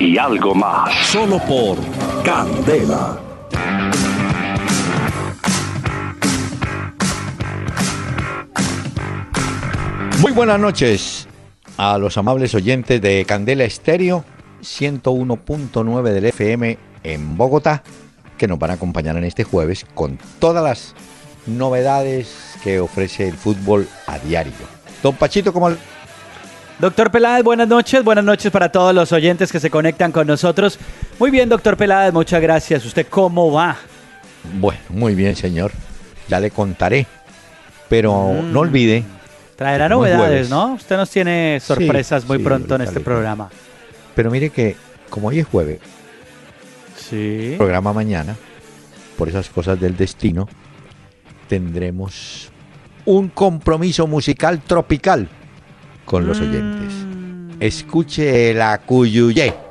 [0.00, 0.94] y algo más.
[1.06, 1.78] Solo por
[2.24, 3.18] Candela.
[10.20, 11.28] Muy buenas noches
[11.76, 14.24] a los amables oyentes de Candela Estéreo
[14.62, 17.82] 101.9 del FM en Bogotá
[18.36, 20.94] que nos van a acompañar en este jueves con todas las
[21.46, 24.52] novedades que ofrece el fútbol a diario.
[25.02, 25.70] Don Pachito, ¿cómo?
[26.78, 30.78] Doctor Peláez, buenas noches, buenas noches para todos los oyentes que se conectan con nosotros.
[31.18, 32.84] Muy bien, doctor Peláez, muchas gracias.
[32.84, 33.76] ¿Usted cómo va?
[34.60, 35.72] Bueno, muy bien, señor.
[36.28, 37.06] Ya le contaré.
[37.88, 38.52] Pero Mm.
[38.52, 39.02] no olvide.
[39.56, 40.50] Traerá novedades.
[40.50, 40.74] ¿no?
[40.74, 43.50] Usted nos tiene sorpresas Sí, muy sí, pronto en este programa.
[44.14, 44.76] Pero mire que,
[45.10, 45.80] como hoy es jueves,
[46.96, 47.54] Sí.
[47.56, 48.36] programa mañana,
[49.16, 50.48] por esas cosas del destino,
[51.48, 52.52] tendremos
[53.04, 55.28] un compromiso musical tropical
[56.08, 56.92] con los oyentes.
[57.06, 57.50] Mm.
[57.60, 59.67] Escuche la cuyuyé.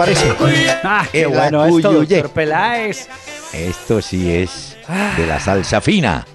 [0.00, 0.32] Parece?
[0.82, 3.08] Ah, qué bueno esto, doctor Peláez.
[3.52, 4.76] Esto sí es
[5.16, 6.26] de la salsa fina.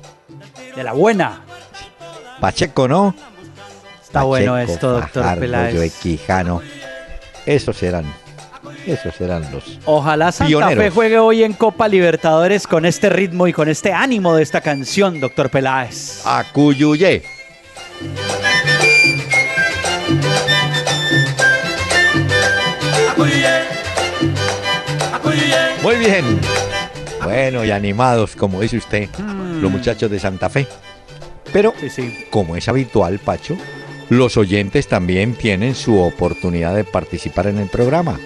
[0.76, 1.42] De la buena.
[2.40, 3.16] Pacheco, ¿no?
[4.04, 5.76] Está bueno esto, doctor Fajardo, Peláez.
[5.76, 6.62] Joe Quijano.
[7.46, 8.06] Esos eran,
[8.86, 9.80] esos eran los.
[9.86, 10.84] Ojalá Santa Pioneros.
[10.84, 14.62] Fe juegue hoy en Copa Libertadores con este ritmo y con este ánimo de esta
[14.62, 16.22] canción, doctor Peláez.
[16.26, 17.24] Acuyuyé.
[25.86, 26.40] Muy bien.
[27.24, 29.08] Bueno, y animados, como dice usted,
[29.62, 30.66] los muchachos de Santa Fe.
[31.54, 32.26] Pero, Sí, sí.
[32.32, 33.56] como es habitual, Pacho,
[34.10, 38.20] los oyentes también tienen su oportunidad de participar en el programa.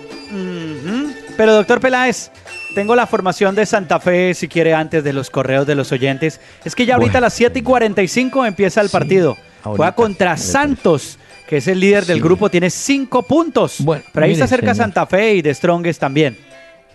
[1.35, 2.31] Pero doctor Peláez,
[2.75, 6.39] tengo la formación de Santa Fe, si quiere, antes de los correos de los oyentes.
[6.63, 9.35] Es que ya ahorita a las 7 y 45 empieza el Sí, partido.
[9.63, 10.51] Juega ahorita, contra me parece.
[10.53, 13.75] Santos, que es el líder del grupo, tiene 5 puntos.
[13.79, 14.85] Bueno, Pero ahí mire, está cerca señor.
[14.85, 16.37] Santa Fe y de Strongest también.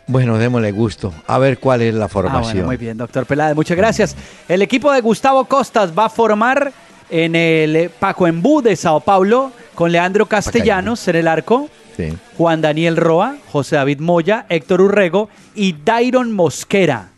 [0.07, 1.15] Bueno, démosle gusto.
[1.27, 2.53] A ver cuál es la Ah, formación.
[2.53, 4.17] bueno, muy bien, doctor Peláez, muchas gracias.
[4.49, 6.73] El equipo de Gustavo Costas va a formar
[7.11, 11.69] en el eh, Paco Embú de Sao Paulo con Leandro Castellanos en el arco.
[11.97, 12.13] Sí.
[12.37, 17.11] Juan Daniel Roa, José David Moya, Héctor Urrego y Dairon Mosquera.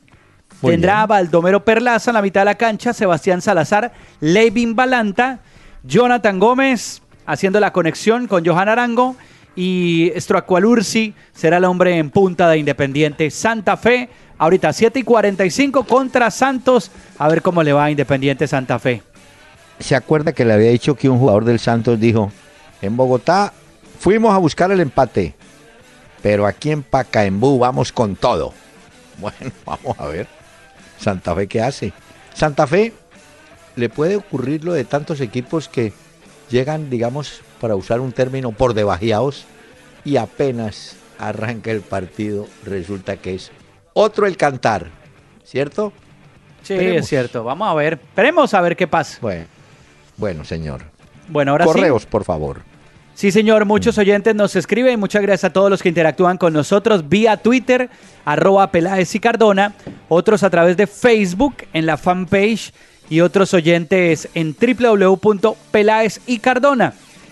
[0.63, 1.07] Muy Tendrá a.
[1.07, 5.41] Baldomero Perlaza en la mitad de la cancha, Sebastián Salazar, Levin Balanta,
[5.83, 9.17] Jonathan Gómez haciendo la conexión con Johan Arango
[9.57, 14.11] y Stroacualursi será el hombre en punta de Independiente Santa Fe.
[14.39, 16.91] Ahorita 7 y 45 contra Santos.
[17.19, 19.03] A ver cómo le va a Independiente Santa Fe.
[19.81, 22.31] ¿Se acuerda que le había dicho que un jugador del Santos dijo,
[22.83, 23.53] en Bogotá
[23.99, 25.35] fuimos a buscar el empate,
[26.23, 28.53] pero aquí en Pacaembú vamos con todo?
[29.19, 30.27] Bueno, vamos a ver.
[30.99, 31.95] Santa Fe, ¿qué hace?
[32.35, 32.93] Santa Fe
[33.77, 35.95] le puede ocurrir lo de tantos equipos que
[36.51, 39.45] llegan, digamos, para usar un término, por debajeados
[40.05, 43.51] y apenas arranca el partido, resulta que es
[43.95, 44.89] otro el cantar,
[45.45, 45.93] ¿cierto?
[46.63, 47.03] Sí, Esperemos.
[47.03, 47.45] es cierto.
[47.45, 47.95] Vamos a ver.
[47.95, 49.19] Esperemos a ver qué pasa.
[49.21, 49.47] Bueno,
[50.17, 50.83] bueno señor.
[51.29, 51.73] Bueno, ahora sí.
[51.73, 52.61] Correos, por favor.
[53.15, 55.01] Sí, señor, muchos oyentes nos escriben.
[55.01, 57.89] Muchas gracias a todos los que interactúan con nosotros vía Twitter,
[58.27, 59.75] arroba Peláez y Cardona,
[60.09, 62.75] otros a través de Facebook en la fanpage
[63.09, 66.21] y otros oyentes en www.peláez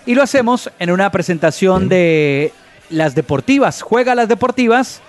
[0.05, 2.51] y lo hacemos en una presentación de
[2.89, 3.81] las deportivas.
[3.81, 5.01] Juega las deportivas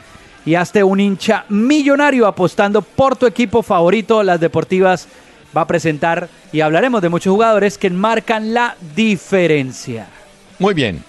[0.45, 4.23] y hazte un hincha millonario apostando por tu equipo favorito.
[4.23, 5.09] Las deportivas
[5.57, 10.07] va a presentar y hablaremos de muchos jugadores que marcan la diferencia.
[10.59, 11.03] Muy bien.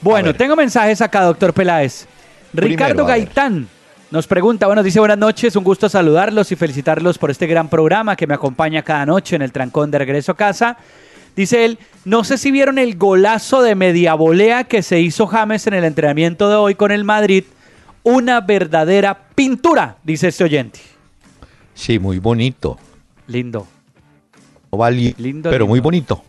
[0.00, 2.06] Bueno, tengo mensajes acá, doctor Peláez.
[2.52, 3.68] Ricardo Gaitán
[4.10, 8.14] nos pregunta, bueno, dice buenas noches, un gusto saludarlos y felicitarlos por este gran programa
[8.14, 10.76] que me acompaña cada noche en el trancón de regreso a casa.
[11.34, 15.66] Dice él, no sé si vieron el golazo de media volea que se hizo James
[15.68, 17.44] en el entrenamiento de hoy con el Madrid.
[18.02, 20.80] Una verdadera pintura, dice este oyente.
[21.74, 22.76] Sí, muy bonito.
[23.28, 23.68] Lindo.
[25.18, 26.22] lindo pero muy bonito.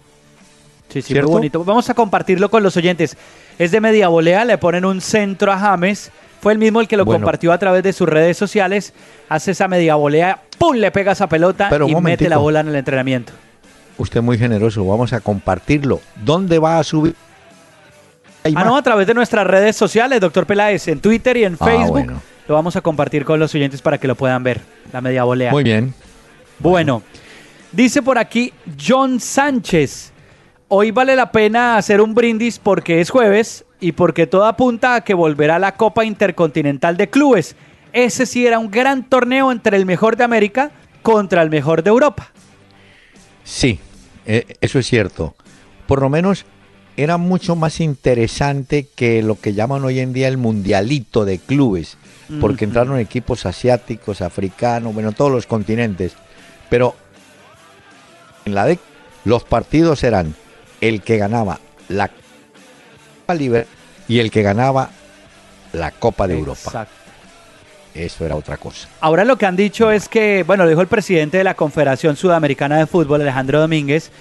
[0.90, 1.64] Sí, sí, muy bonito.
[1.64, 3.18] Vamos a compartirlo con los oyentes.
[3.58, 6.12] Es de media volea, le ponen un centro a James.
[6.40, 8.94] Fue el mismo el que lo compartió a través de sus redes sociales.
[9.28, 10.76] Hace esa media volea, ¡pum!
[10.76, 13.34] Le pega esa pelota y mete la bola en el entrenamiento.
[13.98, 16.02] Usted muy generoso, vamos a compartirlo.
[16.24, 17.16] ¿Dónde va a subir?
[18.44, 21.66] Ah, no, a través de nuestras redes sociales, doctor Peláez, en Twitter y en ah,
[21.66, 22.14] Facebook.
[22.48, 24.60] Lo vamos a compartir con los oyentes para que lo puedan ver,
[24.92, 25.52] la media volea.
[25.52, 25.94] Muy bien.
[26.60, 27.04] Bueno,
[27.72, 30.12] dice por aquí John Sánchez.
[30.68, 35.02] Hoy vale la pena hacer un brindis porque es jueves y porque todo apunta a
[35.02, 37.56] que volverá la Copa Intercontinental de Clubes.
[37.94, 41.92] Ese sí era un gran torneo entre el mejor de América contra el mejor de
[41.92, 42.32] Europa.
[43.44, 43.80] Sí,
[44.26, 45.36] eh, eso es cierto.
[45.88, 46.46] Por lo menos
[46.96, 51.98] era mucho más interesante que lo que llaman hoy en día el mundialito de clubes,
[52.40, 56.14] porque entraron equipos asiáticos, africanos, bueno, todos los continentes.
[56.70, 56.96] Pero
[58.46, 58.80] en la de
[59.26, 60.36] los partidos eran
[60.82, 63.68] el que ganaba la Copa Libre
[64.08, 64.90] y el que ganaba
[65.74, 66.88] la Copa de Europa.
[67.94, 68.88] Eso era otra cosa.
[69.02, 72.16] Ahora lo que han dicho es que, bueno, lo dijo el presidente de la Confederación
[72.16, 74.12] Sudamericana de Fútbol, Alejandro Domínguez,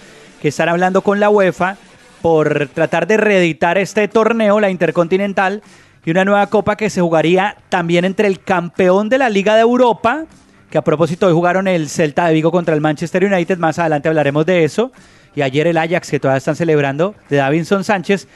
[0.41, 1.77] que están hablando con la UEFA
[2.21, 5.63] por tratar de reeditar este torneo, la Intercontinental,
[6.05, 9.63] y una nueva copa que se jugaría también entre el campeón de la Liga de
[9.63, 10.25] Europa,
[10.71, 14.09] que a propósito hoy jugaron el Celta de Vigo contra el Manchester United, más adelante
[14.09, 14.93] hablaremos de eso,
[15.35, 18.27] y ayer el Ajax, que todavía están celebrando, de Davinson Sánchez,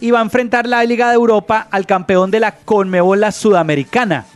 [0.00, 4.26] y va a enfrentar la Liga de Europa al campeón de la Conmebola Sudamericana.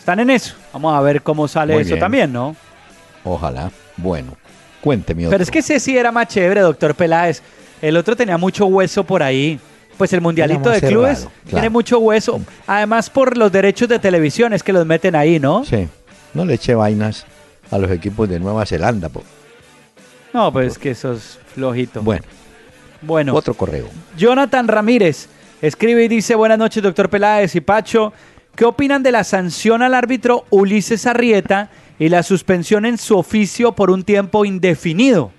[0.00, 0.56] Están en eso.
[0.72, 2.56] Vamos a ver cómo sale eso también, ¿no?
[3.22, 3.70] Ojalá.
[3.98, 4.36] Bueno,
[4.80, 5.28] cuénteme.
[5.28, 7.42] Pero es que ese sí era más chévere, doctor Peláez.
[7.82, 9.60] El otro tenía mucho hueso por ahí.
[9.98, 12.40] Pues el mundialito de clubes tiene mucho hueso.
[12.66, 15.66] Además, por los derechos de televisión es que los meten ahí, ¿no?
[15.66, 15.86] Sí.
[16.32, 17.26] No le eche vainas
[17.70, 19.10] a los equipos de Nueva Zelanda.
[20.32, 22.00] No, pues es que eso es flojito.
[22.02, 22.24] Bueno.
[23.02, 23.34] Bueno.
[23.34, 23.88] Otro correo.
[24.16, 25.28] Jonathan Ramírez
[25.60, 28.14] escribe y dice: Buenas noches, doctor Peláez y Pacho.
[28.60, 33.72] ¿Qué opinan de la sanción al árbitro Ulises Arrieta y la suspensión en su oficio
[33.72, 35.32] por un tiempo indefinido?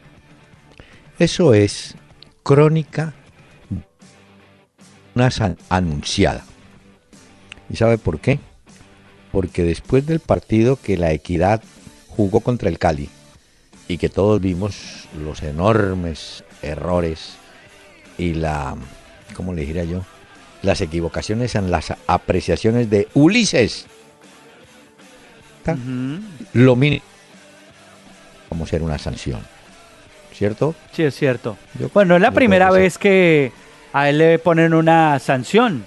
[1.20, 1.94] Eso es
[2.42, 3.14] crónica
[5.14, 5.30] una
[5.70, 6.44] anunciada.
[7.70, 8.40] ¿Y sabe por qué?
[9.32, 11.62] Porque después del partido que la Equidad
[12.08, 13.08] jugó contra el Cali
[13.88, 17.36] y que todos vimos los enormes errores
[18.18, 18.76] y la,
[19.36, 20.02] ¿cómo le diría yo?
[20.62, 23.88] Las equivocaciones en las apreciaciones de Ulises.
[26.54, 27.04] Lo mínimo
[28.52, 29.40] como ser una sanción.
[30.34, 30.76] ¿Cierto?
[30.92, 31.56] Sí, es cierto.
[31.94, 33.54] bueno, es la primera vez que
[33.94, 35.86] a él le ponen una sanción.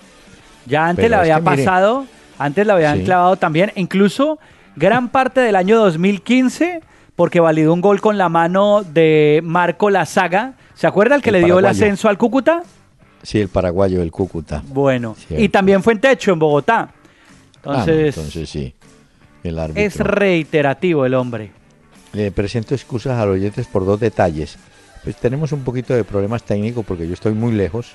[0.64, 2.06] Ya antes le había pasado,
[2.38, 4.38] antes le habían clavado también, incluso
[4.76, 6.80] gran parte del año 2015,
[7.16, 10.54] porque validó un gol con la mano de Marco Lazaga.
[10.72, 12.62] ¿Se acuerda el que le dio el ascenso al Cúcuta?
[13.24, 14.62] Sí, el paraguayo del Cúcuta.
[14.68, 16.90] Bueno, y también fue en techo en Bogotá.
[17.56, 18.74] Entonces, ah, entonces sí.
[19.42, 21.50] El Es reiterativo el hombre.
[22.12, 24.56] Le presento excusas a los oyentes por dos detalles.
[25.02, 27.94] Pues tenemos un poquito de problemas técnicos porque yo estoy muy lejos.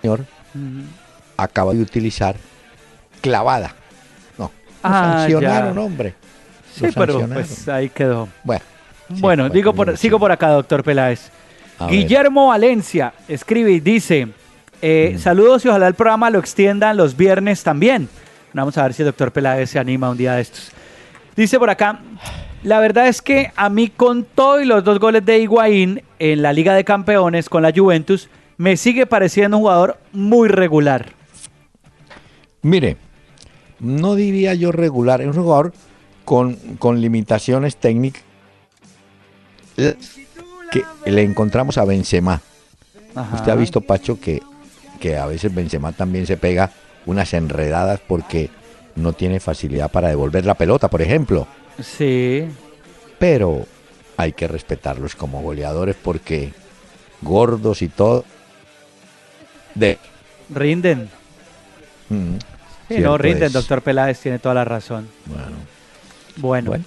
[0.00, 0.24] Señor,
[1.36, 2.36] acaba de utilizar
[3.20, 3.74] clavada.
[4.38, 4.50] No,
[4.82, 6.14] ah, sancionaron, hombre.
[6.74, 8.28] sí, pero pues ahí quedó.
[8.44, 8.64] Bueno,
[9.08, 11.30] bueno digo por, sigo por acá, doctor Peláez.
[11.88, 14.28] Guillermo Valencia escribe y dice,
[14.82, 15.18] eh, mm.
[15.18, 18.08] saludos y ojalá el programa lo extiendan los viernes también.
[18.52, 20.72] Vamos a ver si el doctor Peláez se anima un día de estos.
[21.36, 22.00] Dice por acá,
[22.62, 26.42] la verdad es que a mí con todo y los dos goles de Higuaín en
[26.42, 31.12] la Liga de Campeones con la Juventus, me sigue pareciendo un jugador muy regular.
[32.62, 32.98] Mire,
[33.78, 35.72] no diría yo regular, es un jugador
[36.26, 38.22] con, con limitaciones técnicas
[40.70, 42.40] que le encontramos a Benzema.
[43.34, 44.40] Usted ha visto, Pacho, que,
[45.00, 46.70] que a veces Benzema también se pega
[47.06, 48.50] unas enredadas porque
[48.96, 51.46] no tiene facilidad para devolver la pelota, por ejemplo.
[51.82, 52.46] Sí.
[53.18, 53.66] Pero
[54.16, 56.52] hay que respetarlos como goleadores porque
[57.22, 58.24] gordos y todo.
[59.74, 59.98] De,
[60.52, 61.08] Rinden.
[62.08, 62.34] Mm,
[62.88, 63.52] Sí, no, rinden, es.
[63.52, 65.08] doctor Peláez tiene toda la razón.
[65.26, 65.46] Bueno,
[66.38, 66.70] Bueno.
[66.70, 66.84] Bueno.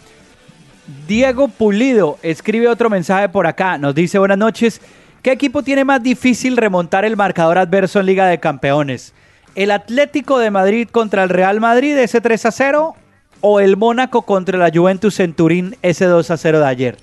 [1.07, 3.77] Diego Pulido escribe otro mensaje por acá.
[3.77, 4.81] Nos dice buenas noches.
[5.21, 9.13] ¿Qué equipo tiene más difícil remontar el marcador adverso en Liga de Campeones?
[9.55, 12.95] ¿El Atlético de Madrid contra el Real Madrid ese 3 a 0?
[13.39, 16.97] ¿O el Mónaco contra la Juventus en Turín ese 2 a 0 de ayer?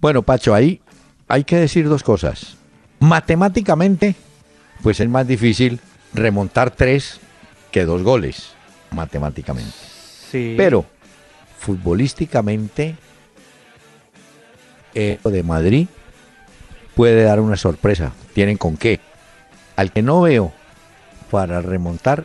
[0.00, 0.80] Bueno, Pacho, ahí
[1.28, 2.56] hay que decir dos cosas.
[3.00, 4.14] Matemáticamente,
[4.82, 5.80] pues es más difícil
[6.14, 7.20] remontar tres
[7.70, 8.54] que dos goles,
[8.90, 9.72] matemáticamente.
[10.30, 10.54] Sí.
[10.56, 10.86] Pero,
[11.66, 12.94] futbolísticamente,
[14.94, 15.88] eh, de Madrid
[16.94, 18.12] puede dar una sorpresa.
[18.34, 19.00] Tienen con qué.
[19.74, 20.52] Al que no veo
[21.28, 22.24] para remontar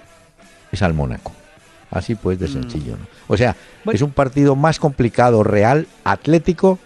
[0.72, 1.32] es al Mónaco.
[1.90, 2.98] Así pues de sencillo.
[2.98, 3.08] ¿no?
[3.28, 3.96] O sea, Bueno.
[3.96, 6.78] es un partido más complicado, real, atlético,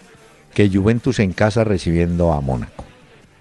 [0.53, 2.85] que Juventus en casa recibiendo a Mónaco.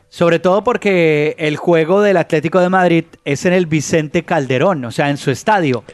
[0.08, 4.90] Sobre todo porque el juego del Atlético de Madrid es en el Vicente Calderón, o
[4.90, 5.84] sea, en su estadio.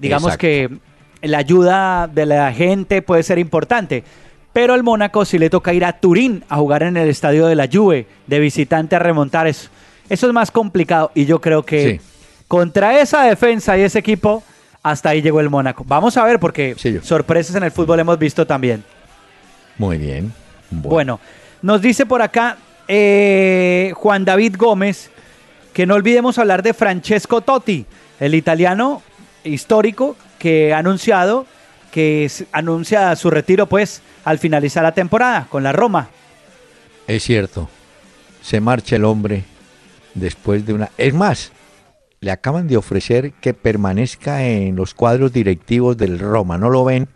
[0.00, 0.40] Digamos Exacto.
[0.40, 0.93] que
[1.24, 4.04] la ayuda de la gente puede ser importante.
[4.52, 7.56] Pero al Mónaco sí le toca ir a Turín a jugar en el estadio de
[7.56, 9.68] la Juve, de visitante a remontar eso.
[10.08, 12.06] Eso es más complicado y yo creo que Sí.
[12.46, 14.44] contra esa defensa y ese equipo,
[14.82, 15.82] hasta ahí llegó el Mónaco.
[15.88, 18.84] Vamos a ver porque Sí, sorpresas en el fútbol hemos visto también.
[19.78, 20.32] Muy bien.
[20.70, 21.18] Bueno,
[21.62, 25.10] nos dice por acá eh, Juan David Gómez
[25.72, 27.86] que no olvidemos hablar de Francesco Totti,
[28.20, 29.02] el italiano
[29.42, 31.46] histórico que ha anunciado
[31.90, 36.10] que anuncia su retiro pues al finalizar la temporada con la Roma.
[37.06, 37.70] Es cierto.
[38.42, 39.44] Se marcha el hombre
[40.12, 40.90] después de una...
[40.98, 41.50] Es más,
[42.20, 46.58] le acaban de ofrecer que permanezca en los cuadros directivos del Roma.
[46.58, 47.08] No lo ven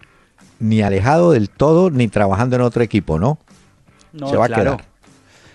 [0.59, 3.39] ni alejado del todo ni trabajando en otro equipo, ¿no?
[4.15, 4.85] No, Se va a quedar.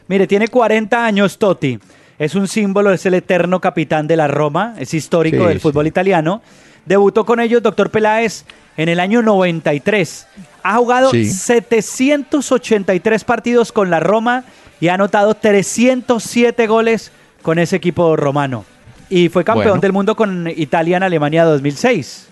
[0.08, 1.80] Mire, tiene 40 años Totti.
[2.20, 5.88] Es un símbolo, es el eterno capitán de la Roma, es histórico Sí, del fútbol
[5.88, 6.44] italiano.
[6.86, 8.46] Debutó con ellos doctor Peláez
[8.78, 10.28] en el año 93.
[10.64, 11.30] Ha jugado Sí.
[11.30, 14.44] 783 partidos con la Roma
[14.80, 17.12] y ha anotado 307 goles
[17.42, 18.66] con ese equipo romano.
[19.10, 19.82] Y fue campeón Bueno.
[19.82, 22.28] del mundo con Italia en Alemania 2006.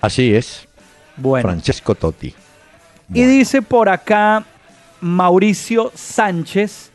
[0.00, 0.66] Así es.
[1.16, 1.48] Bueno.
[1.48, 2.34] Francesco Totti.
[3.12, 4.44] Y dice por acá
[5.00, 6.90] Mauricio Sánchez,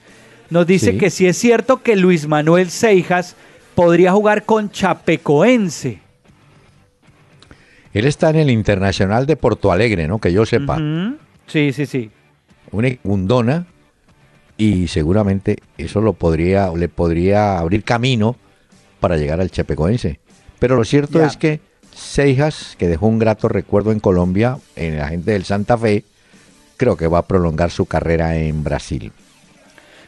[0.49, 0.97] nos dice Sí.
[0.97, 3.35] que si es cierto que Luis Manuel Seijas
[3.75, 5.99] podría jugar con Chapecoense.
[7.93, 10.19] Él está en el Internacional de Porto Alegre, ¿no?
[10.19, 10.79] Que yo sepa.
[11.47, 12.11] Sí, sí, sí.
[12.71, 13.67] Una hundona
[14.57, 18.35] y seguramente eso lo podría, le podría abrir camino
[18.99, 20.19] para llegar al Chapecoense.
[20.59, 21.59] Pero lo cierto es que
[21.95, 26.03] Seijas, que dejó un grato recuerdo en Colombia, en la gente del Santa Fe,
[26.77, 29.11] creo que va a prolongar su carrera en Brasil.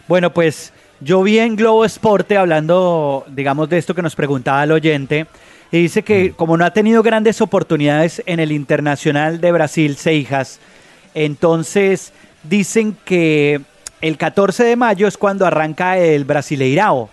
[0.08, 4.72] Bueno, pues yo vi en Globo Esporte hablando, digamos, de esto que nos preguntaba el
[4.72, 5.28] oyente,
[5.76, 10.60] y dice que como no ha tenido grandes oportunidades en el Internacional de Brasil, Seijas,
[11.14, 12.14] entonces
[12.44, 13.60] dicen que
[14.02, 17.10] el 14 de mayo es cuando arranca el Brasileirao,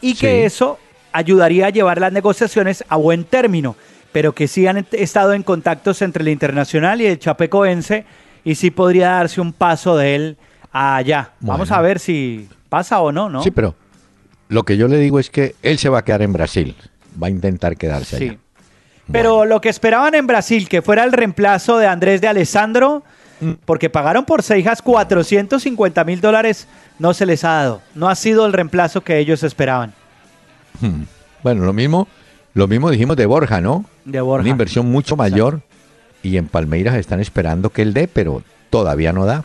[0.00, 0.44] y que Sí.
[0.44, 0.78] eso
[1.12, 3.76] ayudaría a llevar las negociaciones a buen término,
[4.12, 8.06] pero que sí han estado en contactos entre el Internacional y el Chapecoense,
[8.44, 10.36] y sí podría darse un paso de él
[10.72, 11.30] allá.
[11.40, 13.42] Vamos a ver si pasa o no, ¿no?
[13.42, 13.76] Sí, pero
[14.48, 16.74] lo que yo le digo es que él se va a quedar en Brasil.
[17.22, 18.28] Va a intentar quedarse Sí.
[18.30, 18.38] allá.
[19.12, 23.02] Pero lo que esperaban en Brasil, que fuera el reemplazo de Andrés de Alessandro,
[23.40, 23.52] Mm.
[23.64, 27.82] porque pagaron por Seijas 450 mil dólares, no se les ha dado.
[27.94, 29.94] No ha sido el reemplazo que ellos esperaban
[30.80, 31.02] Hmm.
[31.42, 32.06] Bueno, lo mismo,
[32.54, 33.84] lo mismo dijimos de Borja, ¿no?
[34.04, 34.42] de Borja.
[34.42, 35.60] Una inversión mucho mayor
[36.22, 39.44] y en Palmeiras están esperando que él dé, pero todavía no da.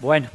[0.00, 0.28] Bueno.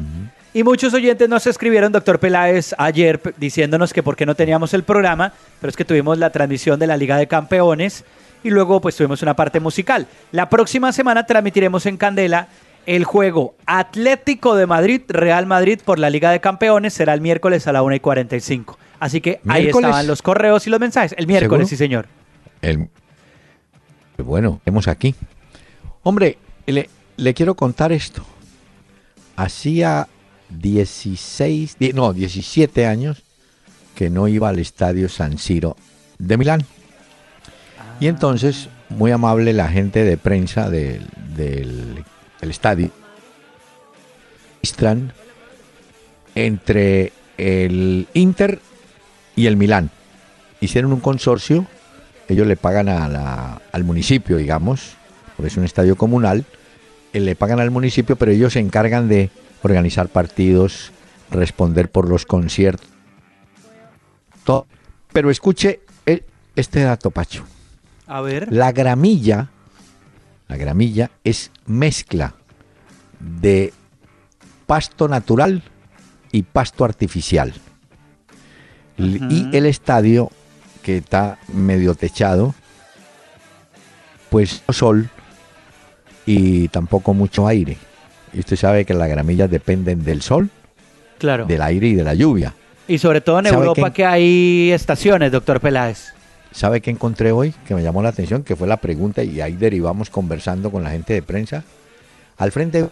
[0.54, 4.84] Y muchos oyentes nos escribieron, doctor Peláez, ayer diciéndonos que por qué no teníamos el
[4.84, 5.32] programa,
[5.62, 8.04] pero es que tuvimos la transmisión de la Liga de Campeones
[8.44, 10.08] y luego pues tuvimos una parte musical.
[10.34, 12.50] La próxima semana transmitiremos en Candela
[12.86, 17.66] el juego Atlético de Madrid, Real Madrid por la Liga de Campeones, será el miércoles
[17.68, 18.78] a la 1 y 45.
[19.00, 21.16] Así que ahí estaban los correos y los mensajes.
[21.18, 21.68] El miércoles, ¿Seguro?
[21.70, 22.08] sí señor.
[22.62, 22.90] El,
[24.18, 25.16] bueno, hemos aquí.
[26.04, 28.26] Hombre, le, le quiero contar esto.
[29.38, 30.08] Hacía
[30.60, 33.24] 16, die- no, 17 años
[33.96, 35.76] que no iba al estadio San Siro
[36.18, 36.66] de Milán.
[38.00, 41.06] Y entonces, muy amable la gente de prensa del,
[41.36, 42.04] del-
[42.42, 42.90] estadio,
[46.36, 48.60] entre el Inter
[49.36, 49.90] y el Milán.
[50.60, 51.66] Hicieron un consorcio,
[52.30, 54.94] ellos le pagan al municipio, digamos,
[55.36, 56.46] porque es un estadio comunal,
[57.14, 59.30] eh, le pagan al municipio, pero ellos se encargan de
[59.64, 60.92] organizar partidos,
[61.30, 62.88] responder por los conciertos,
[64.44, 64.68] todo
[65.14, 65.82] Pero escuche
[66.56, 67.46] este dato, Pacho.
[68.08, 68.52] A ver.
[68.52, 69.50] La gramilla,
[70.48, 72.36] la gramilla es mezcla
[73.20, 73.74] de
[74.66, 75.64] pasto natural
[76.32, 77.54] y pasto artificial.
[78.98, 80.30] Y el estadio,
[80.84, 82.54] que está medio techado,
[84.30, 85.10] pues no sol
[86.26, 87.78] y tampoco mucho aire.
[88.34, 90.50] Y usted sabe que las gramillas dependen del sol,
[91.18, 91.46] Claro.
[91.46, 92.54] del aire y de la lluvia.
[92.88, 96.14] Y sobre todo en ¿Sabe Europa que hay estaciones, doctor Peláez.
[96.52, 97.54] ¿Sabe qué encontré hoy?
[97.66, 100.92] Que me llamó la atención, que fue la pregunta y ahí derivamos conversando con la
[100.92, 101.64] gente de prensa.
[102.38, 102.90] Al frente,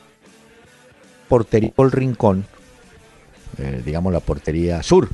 [1.28, 2.46] portería Paul Rincón,
[3.58, 5.10] eh, digamos la portería sur,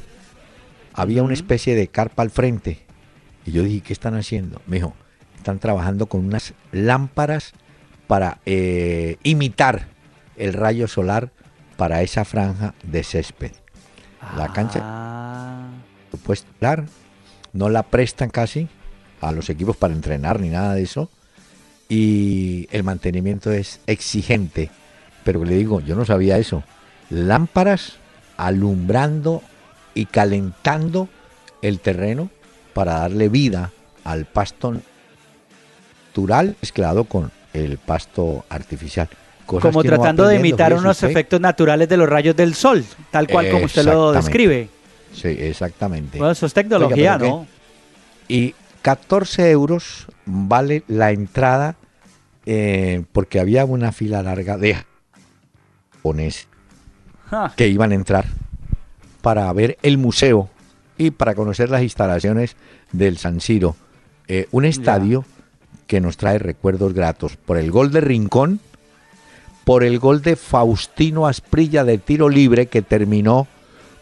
[0.94, 2.80] había una especie de carpa al frente.
[3.46, 4.62] Y yo dije, ¿qué están haciendo?
[4.68, 4.94] Me dijo,
[5.38, 7.54] están trabajando con unas lámparas
[8.08, 9.88] para eh, imitar
[10.38, 11.32] el rayo solar
[11.78, 13.52] para esa franja de césped.
[14.38, 15.68] La cancha Ah.
[16.24, 16.86] pues claro,
[17.54, 18.68] no la prestan casi
[19.22, 21.10] a los equipos para entrenar ni nada de eso.
[21.88, 24.72] Y el mantenimiento es exigente.
[25.24, 26.64] Pero le digo, yo no sabía eso.
[27.10, 27.98] Lámparas
[28.38, 29.42] alumbrando
[29.94, 31.10] y calentando
[31.62, 32.30] el terreno
[32.74, 33.72] para darle vida
[34.04, 34.76] al pasto
[36.08, 39.10] natural mezclado con el pasto artificial.
[39.46, 41.10] Cosas Como tratando de imitar unos usted.
[41.10, 44.70] efectos naturales de los rayos del sol, tal cual como usted lo describe.
[45.14, 46.18] Sí, exactamente.
[46.18, 47.48] Bueno, eso es tecnología, Oiga, ¿no?
[48.28, 51.76] y 14 euros vale la entrada
[52.48, 54.78] eh, porque había una fila larga de
[55.94, 56.48] japoneses
[57.30, 57.54] Ja.
[57.56, 58.26] que iban a entrar
[59.22, 60.50] para ver el museo
[60.98, 62.56] y para conocer las instalaciones
[62.92, 63.76] del San Siro.
[64.28, 65.26] Eh, un estadio
[65.88, 68.60] que nos trae recuerdos gratos por el gol de Rincón,
[69.66, 73.48] por el gol de Faustino Asprilla de tiro libre que terminó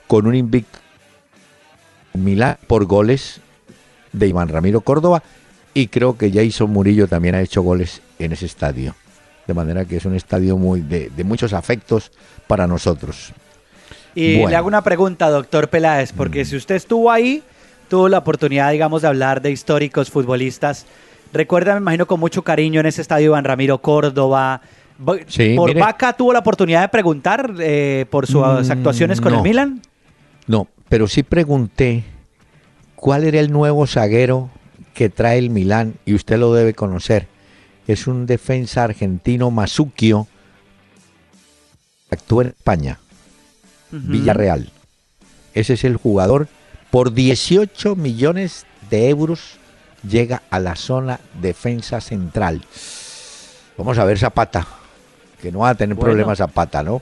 [0.08, 0.78] con un invicto
[2.14, 3.40] Milán por goles
[4.12, 5.24] de Iván Ramiro Córdoba
[5.74, 8.94] y creo que Jason Murillo también ha hecho goles en ese estadio.
[9.48, 12.12] De manera que es un estadio muy de, de muchos afectos
[12.46, 13.34] para nosotros.
[14.14, 14.50] Y Bueno.
[14.52, 17.42] le hago una pregunta, doctor Peláez, porque si usted estuvo ahí,
[17.90, 20.86] tuvo la oportunidad, digamos, de hablar de históricos futbolistas.
[21.34, 24.62] Recuerda, me imagino, con mucho cariño en ese estadio Iván Ramiro Córdoba.
[25.28, 25.82] Sí, ¿Por mire.
[25.82, 29.38] Vaca tuvo la oportunidad de preguntar eh, por sus Mm, actuaciones con no.
[29.40, 29.82] el Milan?
[30.48, 32.04] No, pero sí pregunté
[32.96, 34.50] cuál era el nuevo zaguero
[34.94, 37.28] que trae el Milán y usted lo debe conocer.
[37.88, 40.28] Es un defensa argentino Masuquio.
[42.12, 43.00] Actúa en España.
[43.92, 44.72] Villarreal.
[45.54, 46.48] Ese es el jugador.
[46.92, 49.58] Por 18 millones de euros
[50.08, 52.64] llega a la zona defensa central.
[53.78, 54.68] Vamos a ver Zapata,
[55.44, 56.06] que no va a tener Bueno.
[56.12, 57.02] problemas Zapata, ¿no?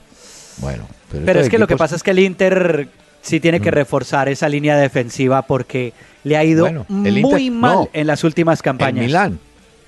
[0.58, 0.82] Bueno,
[1.24, 2.88] pero, es que lo que pasa es que el Inter
[3.22, 3.74] sí tiene que Mm.
[3.74, 5.92] reforzar esa línea defensiva porque
[6.24, 7.88] le ha ido Bueno, el Inter- muy mal no.
[7.92, 8.98] en las últimas campañas.
[8.98, 9.38] El Milán.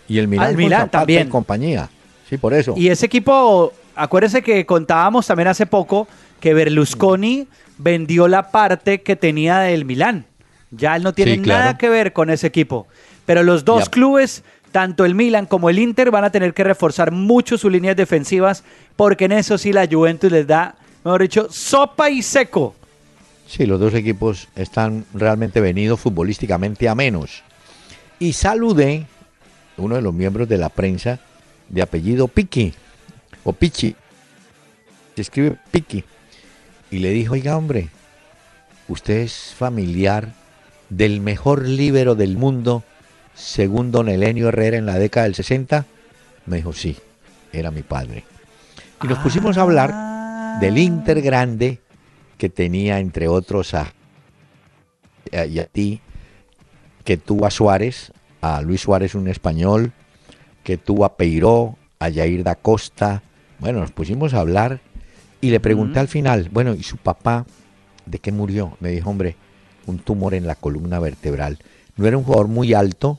[0.08, 1.26] Y el Milán, Ah, el Milán también.
[1.26, 1.88] y compañía.
[2.30, 2.74] Sí, por eso.
[2.76, 6.06] Y ese equipo, acuérdese que contábamos también hace poco
[6.40, 10.26] que Berlusconi vendió la parte que tenía del Milán.
[10.70, 11.60] Ya él no tiene Sí, claro.
[11.64, 12.86] nada que ver con ese equipo.
[13.26, 13.90] Pero los dos Ya.
[13.90, 17.94] clubes, tanto el Milan como el Inter, van a tener que reforzar mucho sus líneas
[17.94, 18.64] defensivas
[18.96, 22.74] porque en eso sí la Juventus les da, mejor dicho, sopa y seco.
[23.46, 27.44] Sí, los dos equipos están realmente venidos futbolísticamente a menos.
[28.18, 29.06] Y saludé
[29.76, 31.20] uno de los miembros de la prensa
[31.68, 32.74] de apellido Piqui
[33.44, 33.94] o Pichi.
[35.14, 36.02] Se escribe Piqui.
[36.90, 37.90] Y le dijo, oiga hombre,
[38.88, 40.32] usted es familiar
[40.88, 42.82] del mejor líbero del mundo,
[43.34, 45.86] según don Elenio Herrera en la década del 60.
[46.46, 46.96] Me dijo, sí,
[47.52, 48.24] era mi padre.
[49.02, 50.58] Y nos pusimos a hablar Ah.
[50.60, 51.80] del Inter grande
[52.38, 53.92] que tenía entre otros a,
[55.32, 56.00] a- y a ti,
[57.04, 59.92] que tuvo a Suárez, a Luis Suárez un español,
[60.62, 63.22] que tuvo a Peiró, a Yair da Costa.
[63.58, 64.80] Bueno, nos pusimos a hablar
[65.40, 67.46] y le pregunté al final, bueno, ¿y su papá
[68.06, 68.76] de qué murió?
[68.80, 69.36] Me dijo, hombre,
[69.86, 71.58] un tumor en la columna vertebral.
[71.96, 73.18] No era un jugador muy alto,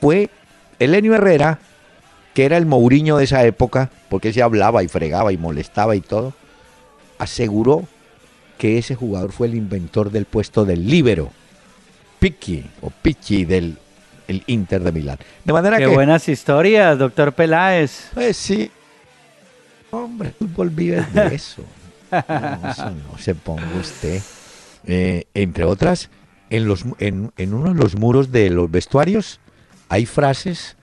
[0.00, 0.30] fue
[0.78, 1.58] Elenio Herrera,
[2.34, 6.00] que era el Mourinho de esa época, porque se hablaba y fregaba y molestaba y
[6.00, 6.34] todo,
[7.18, 7.84] aseguró
[8.58, 11.30] que ese jugador fue el inventor del puesto del líbero,
[12.18, 13.78] Piqui o Pichi del
[14.26, 15.18] el Inter de Milán.
[15.44, 18.10] De manera Qué que, buenas historias, doctor Peláez.
[18.12, 18.70] pues sí,
[19.90, 21.62] hombre, el fútbol vive de eso.
[22.10, 24.20] No, eso no se ponga usted.
[24.86, 26.10] Eh, entre otras,
[26.50, 29.40] en, los, en, en uno de los muros de los vestuarios
[29.88, 30.76] hay frases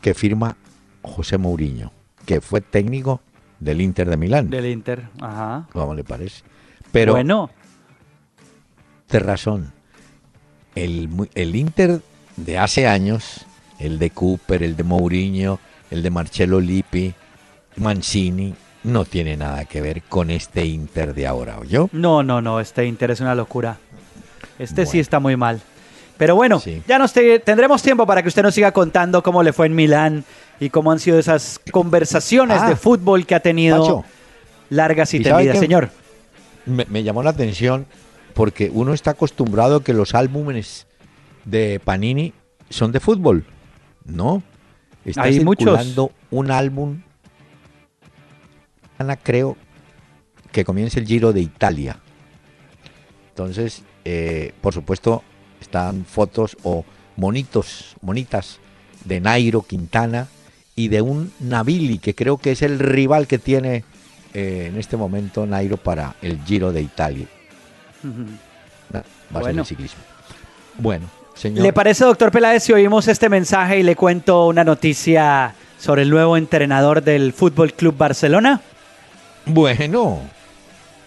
[0.00, 0.56] que firma
[1.02, 1.92] José Mourinho,
[2.26, 3.20] que fue técnico
[3.60, 4.50] del Inter de Milán.
[4.50, 5.08] Del Inter.
[5.20, 5.66] Ajá.
[5.72, 6.42] ¿Cómo le parece?
[6.92, 7.50] Pero bueno,
[9.02, 9.72] usted razón.
[10.74, 12.00] El, el Inter
[12.36, 13.46] de hace años,
[13.78, 15.58] el de Cooper, el de Mourinho,
[15.90, 17.14] el de Marcello Lippi,
[17.76, 21.88] Mancini, no tiene nada que ver con este Inter de ahora, ¿oyó?
[21.92, 23.78] No, no, no, este Inter es una locura.
[24.58, 25.60] Este sí está muy mal.
[26.18, 26.82] Pero bueno, Sí.
[26.86, 29.74] ya nos te- tendremos tiempo para que usted nos siga contando cómo le fue en
[29.74, 30.24] Milán
[30.60, 34.04] y cómo han sido esas conversaciones Ah, de fútbol que ha tenido Pacho,
[34.70, 35.90] largas y ¿y tendidas, señor.
[36.66, 37.86] me, me llamó la atención
[38.34, 40.86] porque uno está acostumbrado a que los álbumes
[41.44, 42.34] de Panini
[42.68, 43.44] son de fútbol.
[44.04, 44.42] No.
[45.04, 45.64] Está Hay muchos.
[45.64, 47.00] circulando un álbum,
[48.98, 49.56] Ana, creo,
[50.50, 51.98] que comienza el Giro de Italia.
[53.30, 55.22] Entonces, eh, por supuesto,
[55.68, 56.82] están fotos o
[57.16, 58.58] monitos, monitas
[59.04, 60.26] de Nairo Quintana
[60.74, 63.84] y de un Navili, que creo que es el rival que tiene
[64.32, 67.26] eh, en este momento Nairo para el Giro de Italia.
[68.94, 69.60] Va a ser Bueno.
[69.60, 70.00] el ciclismo.
[70.78, 71.64] Bueno, señor.
[71.64, 76.10] ¿Le parece, doctor Peláez, si oímos este mensaje y le cuento una noticia sobre el
[76.10, 78.62] nuevo entrenador del Fútbol Club Barcelona?
[79.44, 80.20] Bueno,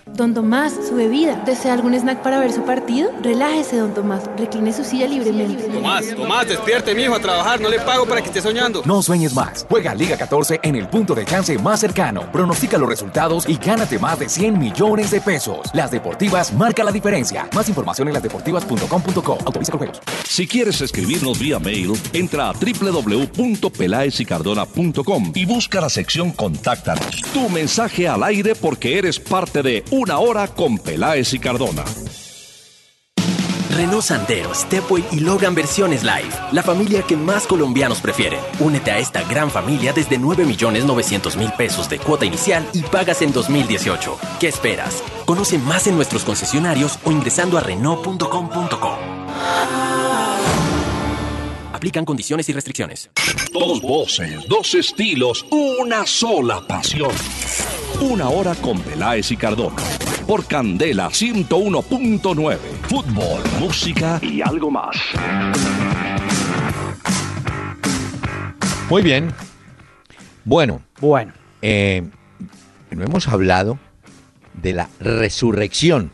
[0.08, 1.36] Don Tomás, su bebida.
[1.46, 3.12] ¿Desea algún snack para ver su partido?
[3.22, 4.24] Relájese, don Tomás.
[4.38, 5.64] Recline su silla libremente.
[5.64, 7.62] Tomás, Tomás, despierte, mijo, a trabajar.
[7.62, 8.82] No le pago para que esté soñando.
[8.86, 9.66] No sueñes más.
[9.70, 12.30] Juega Liga 14 en el punto de chance más cercano.
[12.32, 15.70] Pronostica los resultados y gánate más de 100 millones de pesos.
[15.74, 17.48] Las Deportivas marca la diferencia.
[17.54, 19.38] Más información en lasdeportivas.com.co.
[19.46, 20.02] Autoriza con juegos.
[20.26, 27.22] Si quieres escribirnos vía mail, entra a www.pelaesicardona.com y busca la sección Contáctanos.
[27.34, 31.84] Tu mensaje al aire porque eres parte de Una Hora con Peláez y Cardona.
[33.75, 36.30] Renault Sandero, Stepway y Logan versiones Live.
[36.54, 38.39] La familia que más colombianos prefieren.
[38.62, 44.17] Únete a esta gran familia desde 9.900.000 pesos de cuota inicial y pagas en 2018.
[44.39, 45.04] ¿Qué esperas?
[45.25, 48.97] Conoce más en nuestros concesionarios o ingresando a Renault.com.co.
[51.73, 53.10] Aplican condiciones y restricciones.
[53.51, 57.12] Dos voces, dos estilos, una sola pasión.
[57.99, 59.82] Una hora con Peláez y Cardona.
[60.27, 62.58] Por Candela 101.9.
[62.84, 64.95] Fútbol, música y algo más.
[68.89, 69.32] muy bien.
[70.43, 72.04] Bueno, Bueno, eh,
[72.89, 73.77] no hemos hablado
[74.54, 76.12] de la resurrección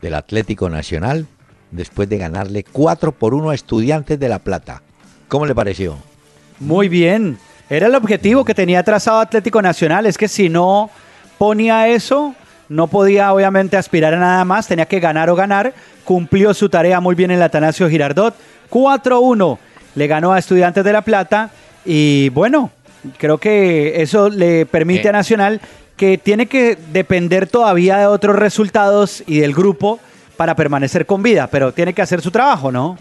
[0.00, 1.26] del Atlético Nacional
[1.70, 4.82] después de ganarle 4 por 1 a Estudiantes de La Plata.
[5.28, 5.98] ¿Cómo le pareció?
[6.58, 7.38] muy bien.
[7.70, 10.04] Era el objetivo que tenía trazado Atlético Nacional.
[10.04, 10.90] Es que si no
[11.38, 12.34] ponía eso,
[12.68, 14.66] no podía obviamente aspirar a nada más.
[14.66, 15.72] Tenía que ganar o ganar.
[16.04, 18.34] Cumplió su tarea muy bien el Atanasio Girardot.
[18.70, 19.58] 4-1
[19.94, 21.50] le ganó a Estudiantes de La Plata.
[21.84, 22.72] Y bueno,
[23.18, 25.10] creo que eso le permite Eh.
[25.10, 25.60] a Nacional
[25.96, 30.00] que tiene que depender todavía de otros resultados y del grupo
[30.36, 32.98] para permanecer con vida, pero tiene que hacer su trabajo, ¿no?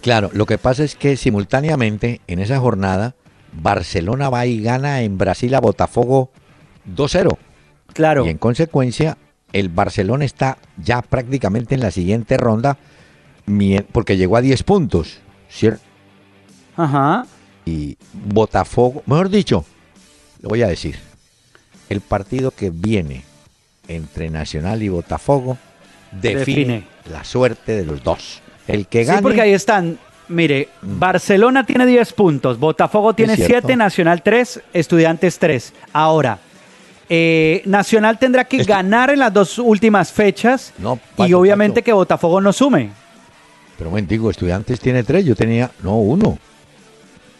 [0.00, 3.14] Claro, lo que pasa es que simultáneamente en esa jornada
[3.62, 6.30] Barcelona va y gana en Brasil a Botafogo
[6.94, 7.36] 2-0.
[7.92, 8.26] Claro.
[8.26, 9.16] Y en consecuencia,
[9.52, 12.76] el Barcelona está ya prácticamente en la siguiente ronda
[13.92, 15.18] porque llegó a 10 puntos,
[15.48, 15.82] ¿cierto?
[16.76, 17.26] Ajá.
[17.64, 19.64] Y Botafogo, mejor dicho,
[20.42, 20.96] lo voy a decir,
[21.88, 23.24] el partido que viene
[23.88, 25.56] entre Nacional y Botafogo
[26.12, 26.86] define, Define.
[27.10, 28.42] la suerte de los dos.
[28.66, 29.98] El que Sí, gane, porque ahí están.
[30.28, 33.68] Mire, Barcelona tiene 10 puntos, Botafogo tiene cierto.
[33.68, 35.72] 7, Nacional 3, Estudiantes 3.
[35.92, 36.38] Ahora,
[37.08, 41.92] eh, Nacional tendrá que Esto- ganar en las dos últimas fechas No, y obviamente que
[41.92, 42.90] Botafogo no sume.
[43.78, 46.38] pero bueno, digo, Estudiantes tiene tres, yo tenía, no, uno.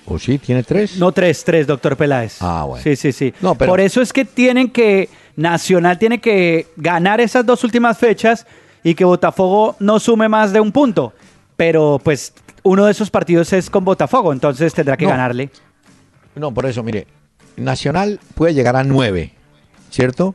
[0.07, 0.97] ¿O sí, tiene tres?
[0.97, 2.39] No 3, 3, doctor Peláez.
[2.41, 2.83] Ah, bueno.
[2.83, 3.35] Sí, sí, sí.
[3.43, 7.99] No, pero- Por eso es que tienen que, Nacional tiene que ganar esas dos últimas
[7.99, 8.47] fechas
[8.83, 11.13] y que Botafogo no sume más de un punto.
[11.59, 12.33] Pero pues
[12.69, 15.11] uno de esos partidos es con Botafogo, entonces tendrá que No.
[15.11, 15.51] ganarle.
[16.35, 17.07] No, por eso, mire,
[17.57, 19.33] Nacional puede llegar a 9,
[19.91, 20.35] ¿cierto?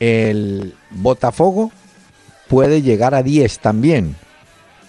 [0.00, 1.70] El Botafogo
[2.48, 4.16] puede llegar a 10 también,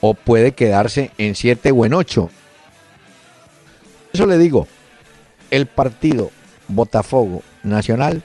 [0.01, 2.29] o puede quedarse en 7 o en 8.
[4.13, 4.67] Eso le digo,
[5.51, 6.31] el partido
[6.67, 8.23] Botafogo-Nacional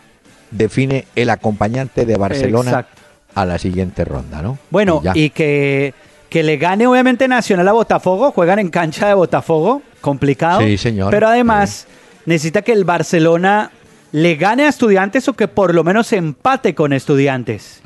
[0.50, 3.02] define el acompañante de Barcelona Exacto.
[3.34, 4.58] a la siguiente ronda, ¿no?
[4.70, 5.92] Bueno, y que,
[6.28, 10.60] que le gane obviamente Nacional a Botafogo, juegan en cancha de Botafogo, complicado.
[10.60, 11.10] Sí, señor.
[11.10, 11.86] Pero además
[12.26, 13.70] necesita que el Barcelona
[14.12, 17.80] le gane a Estudiantes o que por lo menos empate con Estudiantes.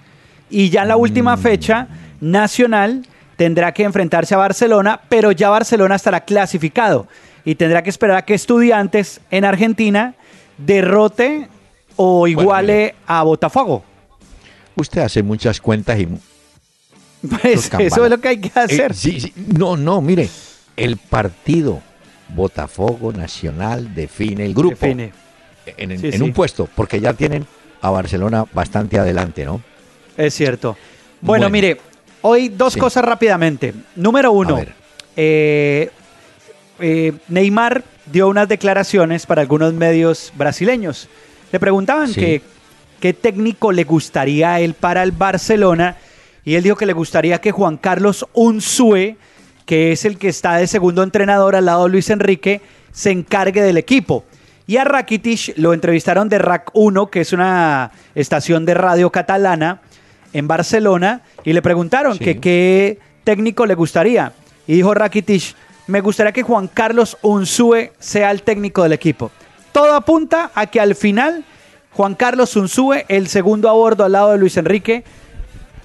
[0.51, 1.01] Y ya en la Mm.
[1.01, 1.87] última fecha,
[2.21, 7.09] Nacional tendrá que enfrentarse a Barcelona, pero ya Barcelona estará clasificado
[7.45, 10.15] y tendrá que esperar a que Estudiantes en Argentina
[10.59, 11.49] derrote
[11.97, 13.83] o iguale a Botafogo.
[14.77, 16.07] Usted hace muchas cuentas y
[17.29, 18.91] Pues eso es lo que hay que hacer.
[18.93, 19.33] Eh, sí, sí.
[19.57, 20.29] No, no, mire,
[20.77, 21.81] el partido
[22.29, 25.13] Botafogo Nacional define el grupo Define.
[25.77, 26.21] en, en- Sí, en sí.
[26.23, 27.47] un puesto, porque ya tienen
[27.81, 29.63] a Barcelona bastante adelante, ¿no?
[30.17, 30.77] Es cierto.
[31.21, 31.51] Bueno, Bueno.
[31.51, 31.81] mire,
[32.23, 33.73] hoy dos cosas rápidamente.
[33.97, 34.59] Número uno,
[35.17, 35.91] eh,
[36.81, 41.09] eh, Neymar dio unas declaraciones para algunos medios brasileños.
[41.53, 45.97] Le preguntaban qué técnico le gustaría a él para el Barcelona
[46.45, 49.17] y él dijo que le gustaría que Juan Carlos Unzue,
[49.67, 52.61] que es el que está de segundo entrenador al lado de Luis Enrique,
[52.93, 54.25] se encargue del equipo.
[54.67, 59.81] Y a Rakitic lo entrevistaron de RAC 1, que es una estación de radio catalana
[60.33, 62.25] en Barcelona, y le preguntaron Sí.
[62.25, 64.33] que qué técnico le gustaría.
[64.67, 65.55] Y dijo Rakitic,
[65.89, 69.31] me gustaría que Juan Carlos Unzue sea el técnico del equipo.
[69.73, 71.45] Todo apunta a que al final
[71.93, 75.05] Juan Carlos Unzue, el segundo a bordo al lado de Luis Enrique,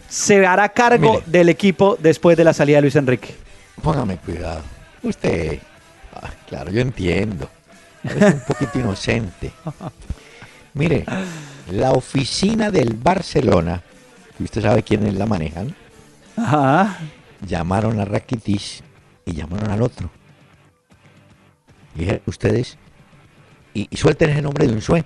[0.07, 1.23] se hará cargo Mire.
[1.27, 3.35] del equipo después de la salida de Luis Enrique.
[3.81, 4.61] Póngame cuidado.
[5.03, 5.59] Usted,
[6.13, 7.49] ah, claro, yo entiendo.
[8.03, 9.51] Es un poquito inocente.
[10.73, 11.05] Mire,
[11.71, 13.81] la oficina del Barcelona,
[14.37, 15.75] que usted sabe quiénes la manejan,
[16.35, 16.97] Ajá.
[17.45, 18.83] llamaron a Rakitic
[19.25, 20.09] y llamaron al otro.
[21.95, 22.77] Y dijeron, ustedes,
[23.73, 25.03] y, y suelten ese nombre de un sue,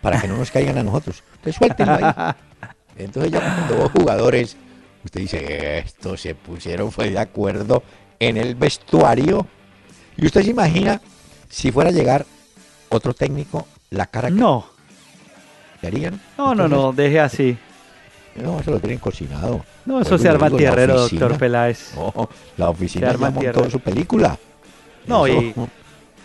[0.00, 1.22] para que no nos caigan a nosotros.
[1.34, 2.34] Ustedes suéltenlo ahí.
[2.98, 4.56] Entonces ya cuando dos jugadores,
[5.04, 7.82] usted dice, estos se pusieron, fue de acuerdo
[8.18, 9.46] en el vestuario.
[10.16, 11.00] Y usted se imagina
[11.48, 12.24] si fuera a llegar
[12.88, 14.66] otro técnico, la cara que No,
[15.82, 16.20] le harían.
[16.38, 17.56] no, no, no, deje así.
[18.36, 19.64] No, eso lo tienen cocinado.
[19.86, 21.92] No, eso se arma digo, tierrero, doctor Peláez.
[21.94, 24.38] No, la oficina Se arma ya montó su película.
[25.06, 25.54] No, y,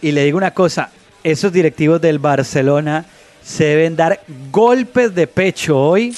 [0.01, 0.89] y le digo una cosa,
[1.23, 3.05] esos directivos del Barcelona
[3.43, 6.15] se deben dar golpes de pecho hoy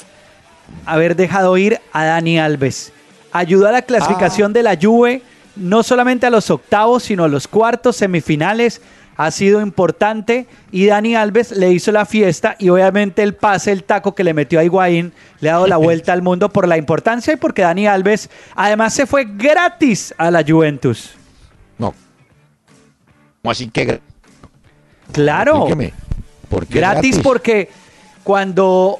[0.86, 2.92] haber dejado ir a Dani Alves.
[3.32, 5.22] Ayudó a la clasificación de la Juve
[5.56, 8.80] no solamente a los octavos, sino a los cuartos, semifinales.
[9.16, 13.84] Ha sido importante y Dani Alves le hizo la fiesta y obviamente el pase, el
[13.84, 16.76] taco que le metió a Higuaín le ha dado la vuelta al mundo por la
[16.76, 21.12] importancia y porque Dani Alves además se fue gratis a la Juventus.
[21.78, 21.94] No.
[23.42, 24.00] ¿Cómo así que
[25.12, 25.58] Claro.
[25.58, 25.92] Explíqueme,
[26.48, 27.70] ¿por qué gratis, porque
[28.24, 28.98] cuando,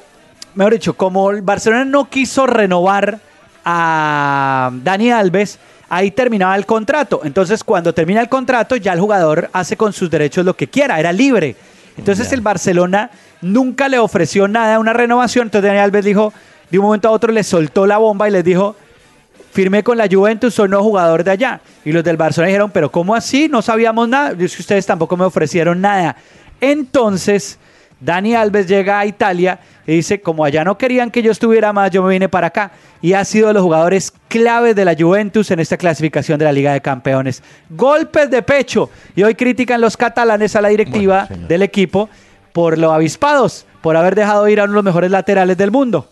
[0.55, 3.19] mejor dicho, como el Barcelona no quiso renovar
[3.63, 7.21] a Dani Alves, ahí terminaba el contrato.
[7.23, 10.99] Entonces, cuando termina el contrato, ya el jugador hace con sus derechos lo que quiera,
[10.99, 11.55] era libre.
[11.97, 15.47] Entonces, el Barcelona nunca le ofreció nada, una renovación.
[15.47, 16.33] Entonces, Dani Alves dijo,
[16.69, 18.75] de un momento a otro le soltó la bomba y les dijo,
[19.51, 21.61] firmé con la Juventus, soy nuevo jugador de allá.
[21.83, 23.47] Y los del Barcelona dijeron, pero ¿cómo así?
[23.47, 24.35] No sabíamos nada.
[24.37, 26.15] Y es que ustedes tampoco me ofrecieron nada.
[26.59, 27.57] Entonces,
[28.05, 31.89] Dani Alves llega a Italia y dice, como allá no querían que yo estuviera más,
[31.89, 32.71] yo me vine para acá.
[33.01, 36.51] Y ha sido de los jugadores claves de la Juventus en esta clasificación de la
[36.51, 37.41] Liga de Campeones.
[37.69, 38.89] Golpes de pecho.
[39.15, 42.09] Y hoy critican los catalanes a la directiva Bueno, del equipo
[42.53, 46.09] por los avispados, por haber dejado ir a uno de los mejores laterales del mundo.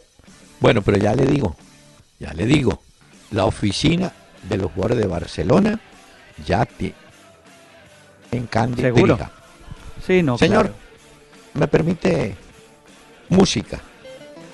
[0.59, 1.55] Bueno, pero ya le digo,
[2.19, 2.81] ya le digo,
[3.31, 4.11] la oficina
[4.49, 5.79] de los jugadores de Barcelona
[6.45, 6.95] ya tiene
[8.31, 9.15] en Seguro.
[9.15, 9.31] Pirita.
[10.05, 10.82] Sí, no, Señor, claro.
[11.53, 12.35] Me permite
[13.29, 13.79] música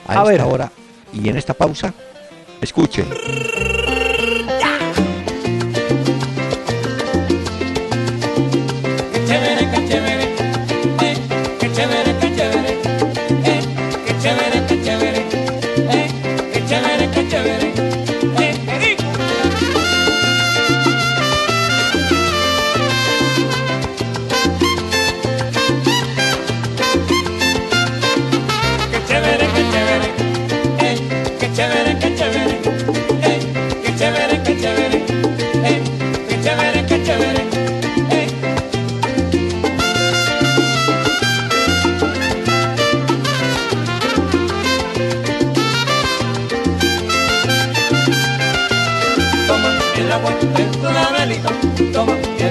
[0.08, 0.42] a, A esta ver.
[0.42, 0.72] hora
[1.14, 1.94] y en esta pausa,
[2.62, 3.06] escuche.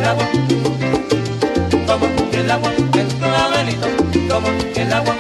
[0.09, 0.27] Agua.
[1.87, 3.89] Toma el agua en tu labelito,
[4.29, 5.15] toma el agua.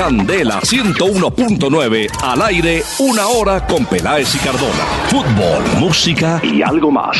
[0.00, 4.82] Candela 101.9, al aire, una hora con Peláez y Cardona.
[5.10, 7.18] Fútbol, música y algo más.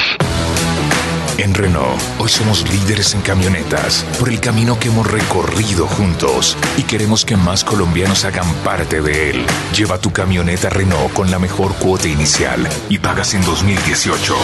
[1.36, 6.84] En Renault, hoy somos líderes en camionetas por el camino que hemos recorrido juntos y
[6.84, 9.46] queremos que más colombianos hagan parte de él.
[9.76, 14.34] Lleva tu camioneta Renault con la mejor cuota inicial y pagas en 2018.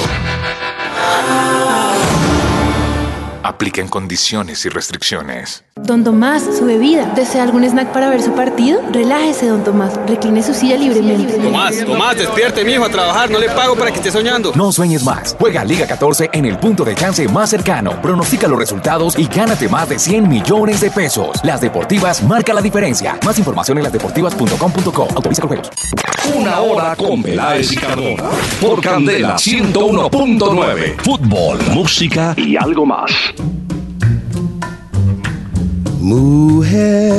[3.46, 5.62] Aplica en condiciones y restricciones.
[5.76, 7.12] Don Tomás, su bebida.
[7.14, 8.80] ¿Desea algún snack para ver su partido?
[8.90, 9.92] Relájese, don Tomás.
[10.08, 11.34] Recline su silla libremente.
[11.34, 13.30] Tomás, Tomás, despierte, mijo, a trabajar.
[13.30, 14.50] No le pago para que esté soñando.
[14.56, 15.36] No sueñes más.
[15.38, 18.02] Juega Liga 14 en el punto de chance más cercano.
[18.02, 21.38] Pronostica los resultados y gánate más de 100 millones de pesos.
[21.44, 23.16] Las Deportivas marca la diferencia.
[23.24, 25.08] Más información en lasdeportivas.com.co.
[25.14, 25.70] Autoriza con juegos.
[26.34, 28.24] Una hora con Peláez y Cardona.
[28.60, 30.96] Por Candela 101.9.
[31.02, 33.12] Fútbol, música y algo más.
[36.00, 37.12] Mujer,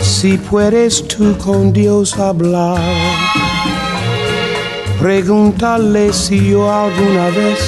[0.00, 2.78] si puedes tú con Dios hablar,
[5.00, 7.58] pregúntale si yo alguna vez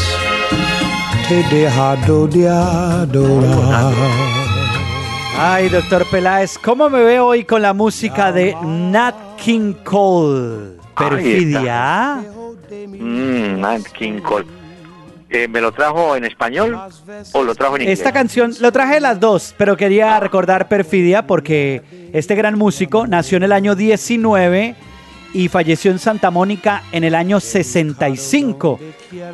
[1.28, 3.94] te he dejado de adorar.
[5.38, 10.76] Ay, doctor Peláez, ¿cómo me veo hoy con la música de Nat King Cole?
[10.94, 12.22] Perfidia.
[12.98, 14.61] Mm, Nat King Cole.
[15.32, 16.78] Eh, ¿Me lo trajo en español
[17.32, 17.98] o lo trajo en inglés?
[17.98, 23.38] Esta canción, lo traje las dos, pero quería recordar Perfidia porque este gran músico nació
[23.38, 24.76] en el año 19
[25.32, 28.78] y falleció en Santa Mónica en el año 65.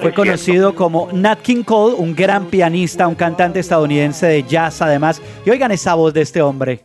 [0.00, 5.20] Fue conocido como Nat King Cole, un gran pianista, un cantante estadounidense de jazz además.
[5.44, 6.84] Y oigan esa voz de este hombre.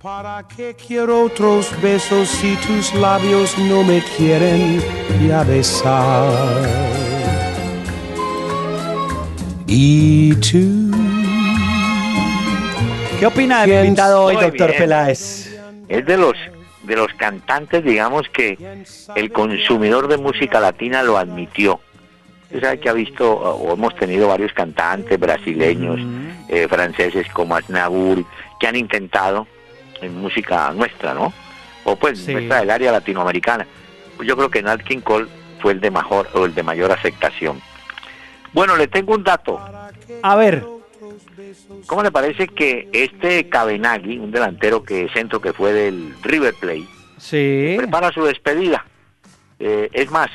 [0.00, 4.80] ¿Para qué quiero otros besos si tus labios no me quieren
[5.26, 6.95] ya besar?
[9.66, 10.90] Y tú.
[13.18, 14.82] ¿Qué opina del invitado hoy, doctor bien.
[14.82, 15.58] Peláez?
[15.88, 16.34] Es de los
[16.84, 18.84] de los cantantes, digamos que
[19.16, 21.80] el consumidor de música latina lo admitió.
[22.44, 25.98] Usted sabe que ha visto, o hemos tenido varios cantantes brasileños,
[26.48, 28.24] eh, franceses como Aznavour,
[28.60, 29.48] que han intentado
[30.00, 31.32] en música nuestra, ¿no?
[31.82, 32.32] O pues Sí.
[32.34, 33.66] nuestra del área latinoamericana.
[34.24, 35.26] Yo creo que Nat King Cole
[35.60, 37.60] fue el de mejor o el de mayor aceptación.
[38.56, 39.60] Bueno, le tengo un dato.
[40.22, 40.64] A ver,
[41.84, 46.88] ¿Cómo le parece que este Cabenagui, un delantero que centro que fue del River Plate,
[47.18, 47.74] sí.
[47.76, 48.86] prepara su despedida?
[49.58, 50.30] Eh, es más,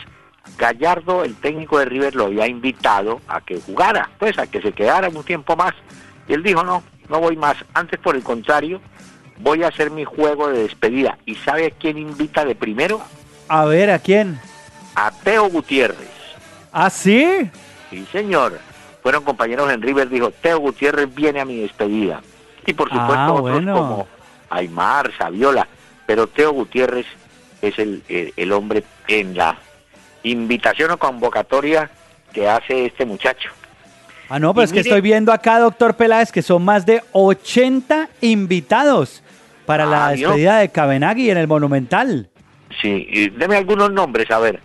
[0.56, 4.72] Gallardo, el técnico de River, lo había invitado a que jugara, pues a que se
[4.72, 5.74] quedara un tiempo más.
[6.28, 7.58] Y él dijo, no, no voy más.
[7.74, 8.82] Antes, por el contrario,
[9.40, 11.18] voy a hacer mi juego de despedida.
[11.26, 13.02] ¿Y sabe a quién invita de primero?
[13.48, 14.40] A ver, ¿a quién?
[14.94, 16.12] A Teo Gutiérrez.
[16.72, 17.50] ¿Ah, sí?
[17.92, 18.58] Sí, señor.
[19.04, 22.22] Fueron compañeros en River, dijo, Teo Gutiérrez viene a mi despedida.
[22.66, 23.74] Y por Ah, supuesto otros bueno.
[23.76, 24.08] como
[24.50, 25.68] Aymar, Saviola,
[26.08, 27.06] pero Teo Gutiérrez
[27.62, 29.58] es el, el- el hombre en la
[30.24, 31.90] invitación o convocatoria
[32.34, 33.50] que hace este muchacho.
[34.30, 37.04] Ah, no, pero Y es que estoy viendo acá, doctor Peláez, que son más de
[37.12, 39.22] 80 invitados
[39.66, 40.30] para la Ah, ¿vio?
[40.30, 42.30] despedida de Cabenagui en el Monumental.
[42.82, 44.62] Sí, y deme algunos nombres, a ver.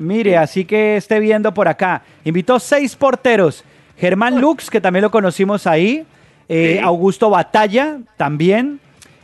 [0.00, 2.02] Mire, así que esté viendo por acá.
[2.24, 3.64] Invitó seis porteros.
[3.98, 6.06] Germán Lux, que también lo conocimos ahí.
[6.48, 6.84] eh, Sí.
[6.84, 8.80] Augusto Batalla, también.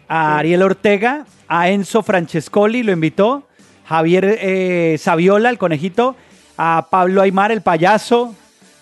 [0.07, 1.25] A Ariel Ortega.
[1.49, 3.45] A Enzo Francescoli, lo invitó.
[3.87, 6.15] Javier eh, Saviola, el conejito.
[6.59, 8.35] A Pablo Aymar, el payaso.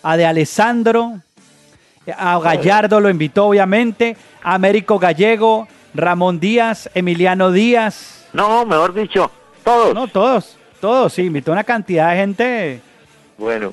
[0.03, 1.21] A De Alessandro.
[2.19, 4.17] A Gallardo lo invitó, obviamente.
[4.43, 5.69] A Américo Gallego.
[5.95, 6.91] Ramón Díaz.
[6.93, 8.27] Emiliano Díaz.
[8.33, 9.31] No, mejor dicho,
[9.63, 9.95] todos.
[9.95, 10.59] No, todos.
[10.85, 11.23] Todos, sí.
[11.23, 12.81] Invitó una cantidad de gente.
[13.39, 13.73] Bueno,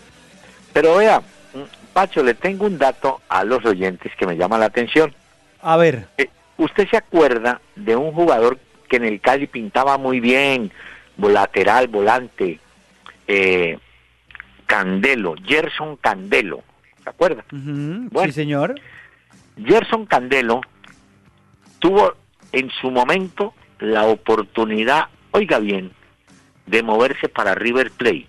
[0.71, 4.67] pero vea, mm, Pacho, le tengo un dato a los oyentes que me llama la
[4.67, 5.13] atención.
[5.61, 6.07] A ver.
[6.17, 10.71] Eh, ¿Usted se acuerda de un jugador que en el Cali pintaba muy bien,
[11.17, 12.61] lateral, volante,
[13.27, 13.77] eh,
[14.65, 16.63] Candelo, Gerson Candelo?
[17.03, 17.43] ¿Se acuerda?
[17.51, 18.31] Bueno.
[18.31, 18.75] Sí, señor.
[19.61, 20.61] Gerson Candelo
[21.79, 22.13] tuvo
[22.53, 25.91] en su momento la oportunidad, oiga bien,
[26.65, 28.27] de moverse para River Plate,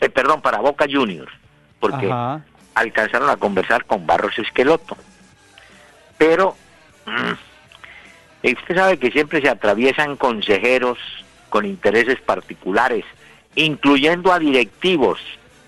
[0.00, 1.32] eh, perdón, para Boca Juniors,
[1.80, 2.44] porque Ajá.
[2.74, 4.96] alcanzaron a conversar con Barros Esqueloto.
[6.16, 6.56] Pero
[7.06, 10.98] mm, usted sabe que siempre se atraviesan consejeros
[11.48, 13.04] con intereses particulares,
[13.54, 15.20] incluyendo a directivos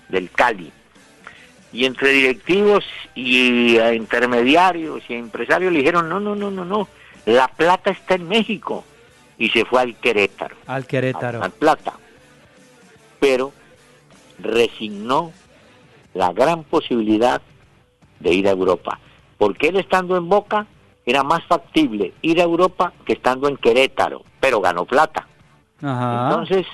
[0.09, 0.71] del Cali.
[1.73, 2.83] Y entre directivos
[3.15, 6.87] y a intermediarios y a empresarios le dijeron, no, no, no, no, no,
[7.25, 8.83] la plata está en México.
[9.41, 11.43] Y se fue al Querétaro Al Querétaro.
[11.43, 11.93] a plata.
[13.19, 13.51] Pero
[14.37, 15.31] resignó
[16.13, 17.41] la gran posibilidad
[18.19, 18.99] de ir a Europa.
[19.39, 20.67] Porque él estando en Boca
[21.07, 25.27] era más factible ir a Europa que estando en Querétaro, pero ganó plata.
[25.81, 26.29] Ajá.
[26.29, 26.67] Entonces,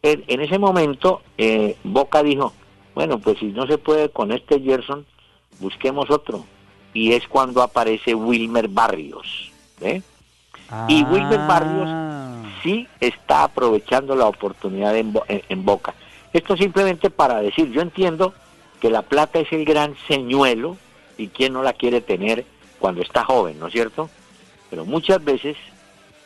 [0.00, 2.54] en, en ese momento, eh, Boca dijo,
[2.94, 5.04] Bueno, pues si no se puede con este Gerson,
[5.60, 6.46] busquemos otro.
[6.94, 9.52] Y es cuando aparece Wilmer Barrios.
[10.88, 11.88] Y Wilmer Barrios
[12.62, 15.94] sí está aprovechando la oportunidad en, en- en Boca.
[16.32, 18.34] Esto simplemente para decir, yo entiendo
[18.80, 20.76] que la plata es el gran señuelo
[21.16, 22.44] y quién no la quiere tener
[22.78, 24.10] cuando está joven, ¿no es cierto?
[24.68, 25.56] Pero muchas veces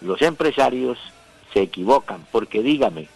[0.00, 0.98] los empresarios
[1.52, 3.06] se equivocan, porque dígame,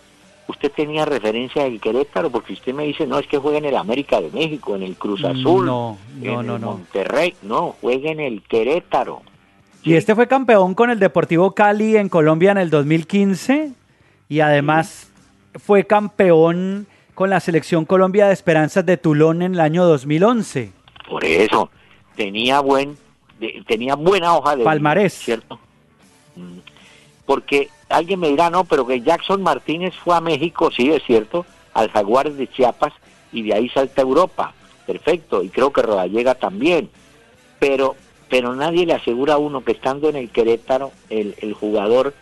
[0.46, 3.76] usted tenía referencia del Querétaro, porque usted me dice, no, es que juega en el
[3.76, 6.66] América de México, en el Cruz Azul, No, no, en no, el no.
[6.72, 9.22] Monterrey, no, juega en el Querétaro.
[9.84, 13.72] Y este fue campeón con el Deportivo Cali en Colombia en el 2015
[14.28, 15.08] y además
[15.62, 20.72] fue campeón con la selección Colombia de Esperanzas de Tulón en el año 2011.
[21.08, 21.70] Por eso,
[22.16, 22.96] tenía buen
[23.38, 25.12] de- tenía buena hoja de Palmarés.
[25.12, 25.60] ¿cierto?
[26.34, 26.58] Mm.
[27.26, 31.44] Porque alguien me dirá, no, pero que Jackson Martínez fue a México, sí, es cierto,
[31.74, 32.92] al Jaguares de Chiapas
[33.32, 34.54] y de ahí salta a Europa.
[34.86, 36.88] Perfecto, y creo que Rodallega también.
[37.58, 37.96] Pero
[38.34, 42.14] pero nadie le asegura a uno que estando en el Querétaro el, el jugador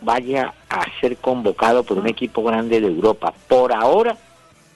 [0.00, 3.32] vaya a ser convocado por un equipo grande de Europa.
[3.46, 4.16] Por ahora,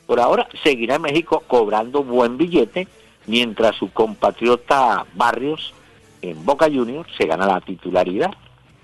[0.07, 2.87] por ahora seguirá en México cobrando buen billete,
[3.27, 5.75] mientras su compatriota Barrios
[6.23, 8.31] en Boca Juniors se gana la titularidad.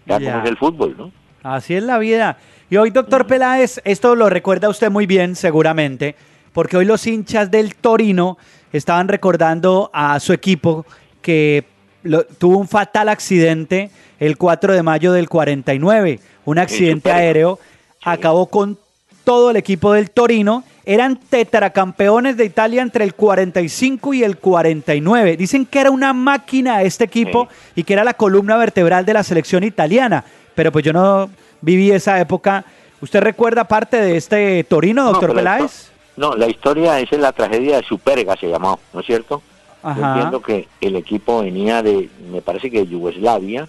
[0.07, 0.33] Ya, Ya.
[0.33, 1.13] como es el fútbol, ¿no?
[1.45, 2.39] Así es la vida.
[2.69, 6.17] Y hoy, doctor Peláez, esto lo recuerda usted muy bien, seguramente,
[6.53, 8.39] porque hoy los hinchas del Torino
[8.73, 10.85] estaban recordando a su equipo
[11.23, 11.76] que
[12.07, 16.21] lo- tuvo un fatal accidente el 4 de mayo del 49.
[16.45, 17.59] Un accidente aéreo
[18.03, 18.79] acabó con
[19.25, 20.65] todo el equipo del Torino.
[20.85, 25.37] Eran tetracampeones de Italia entre el 45 y el 49.
[25.37, 29.23] Dicen que era una máquina este equipo y que era la columna vertebral de la
[29.25, 30.25] selección italiana.
[30.55, 31.29] Pero pues yo no
[31.61, 32.65] viví esa época.
[33.01, 35.91] ¿Usted recuerda parte de este Torino, No, doctor la Peláez?
[36.17, 39.43] No, la historia es la tragedia de Superga, se llamó, ¿no es cierto?
[39.85, 43.69] Entiendo que el equipo venía de, me parece que de Yugoslavia,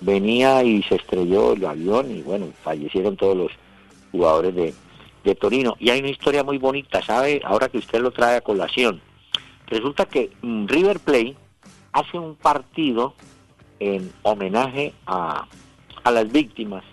[0.00, 3.52] venía y se estrelló el avión y bueno, fallecieron todos los
[4.10, 4.74] jugadores de,
[5.24, 5.76] de Torino.
[5.78, 7.40] Y hay una historia muy bonita, ¿sabe?
[7.44, 9.00] Ahora que usted lo trae a colación.
[9.66, 11.36] Resulta que mm, River Plate
[11.92, 13.14] hace un partido
[13.78, 15.46] en homenaje a,
[16.04, 16.84] a las víctimas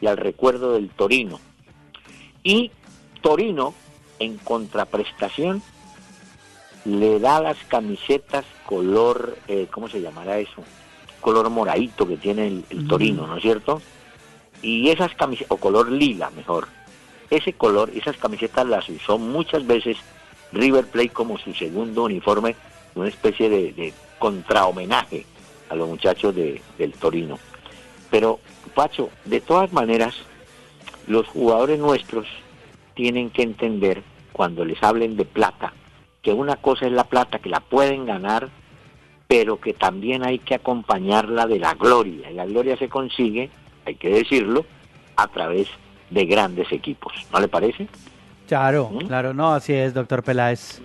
[0.00, 1.40] y al recuerdo del Torino.
[2.42, 2.70] Y
[3.20, 3.74] Torino,
[4.18, 5.62] en contraprestación,
[6.88, 10.62] le da las camisetas color, eh, ¿cómo se llamará eso?
[11.20, 13.82] Color moradito que tiene el, el Torino, ¿no es cierto?
[14.62, 16.68] Y esas camisetas, o color lila mejor,
[17.30, 19.98] ese color, esas camisetas las usó muchas veces
[20.52, 22.56] River Plate como su segundo uniforme,
[22.94, 25.26] una especie de, de contrahomenaje
[25.68, 27.38] a los muchachos de- del Torino.
[28.10, 28.40] Pero,
[28.74, 30.14] Pacho, de todas maneras,
[31.06, 32.26] los jugadores nuestros
[32.94, 35.72] tienen que entender, cuando les hablen de plata,
[36.28, 38.50] que una cosa es la plata, que la pueden ganar,
[39.26, 42.30] pero que también hay que acompañarla de la gloria.
[42.30, 43.48] Y la gloria se consigue,
[43.86, 44.66] hay que decirlo,
[45.16, 45.68] a través
[46.10, 47.14] de grandes equipos.
[47.32, 47.88] ¿No le parece?
[48.46, 49.06] Claro, ¿Mm?
[49.06, 50.82] claro, no, así es, doctor Peláez.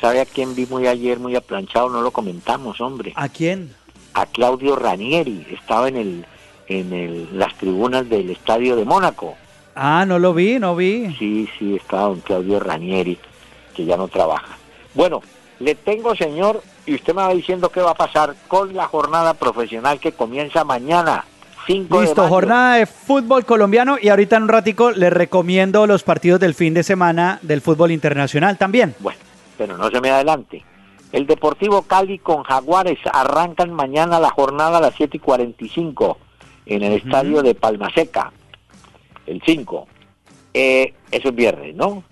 [0.00, 1.88] ¿Sabe a quién vi muy ayer, muy aplanchado?
[1.88, 3.12] No lo comentamos, hombre.
[3.16, 3.74] ¿A quién?
[4.12, 5.44] A Claudio Ranieri.
[5.50, 6.26] Estaba en el
[6.68, 9.34] en el- las tribunas del Estadio de Mónaco.
[9.74, 11.14] Ah, no lo vi, no vi.
[11.18, 13.18] Sí, sí, estaba don Claudio Ranieri,
[13.74, 14.56] que ya no trabaja.
[14.94, 15.22] Bueno,
[15.60, 19.34] le tengo, señor, y usted me va diciendo qué va a pasar con la jornada
[19.34, 21.24] profesional que comienza mañana.
[21.66, 26.02] 5 de Listo, jornada de fútbol colombiano y ahorita en un ratico les recomiendo los
[26.02, 28.94] partidos del fin de semana del fútbol internacional también.
[28.98, 29.18] Bueno,
[29.56, 30.62] pero no se me adelante.
[31.10, 36.18] El Deportivo Cali con Jaguares arrancan mañana la jornada a las 7 y 45
[36.66, 38.30] en el estadio de Palmaseca,
[39.26, 39.86] el 5.
[40.52, 42.02] Eh, eso es viernes, ¿no?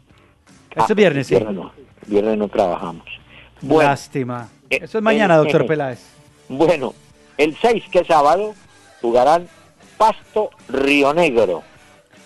[0.71, 1.35] Este Ah, viernes, sí.
[1.35, 1.73] Viernes no,
[2.07, 3.05] viernes no trabajamos.
[3.61, 4.49] Bueno, Lástima.
[4.71, 6.01] eh, Eso es mañana, eh, doctor eh, Peláez.
[6.49, 6.95] Bueno,
[7.39, 8.55] el 6, que es sábado,
[9.01, 9.49] jugarán
[9.97, 11.63] Pasto Río Negro.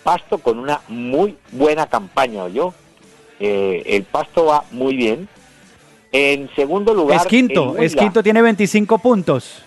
[0.03, 2.72] Pasto con una muy buena campaña, yo.
[3.39, 5.29] el Pasto va muy bien.
[6.12, 9.62] En segundo lugar, Es quinto, es quinto, tiene 25 puntos.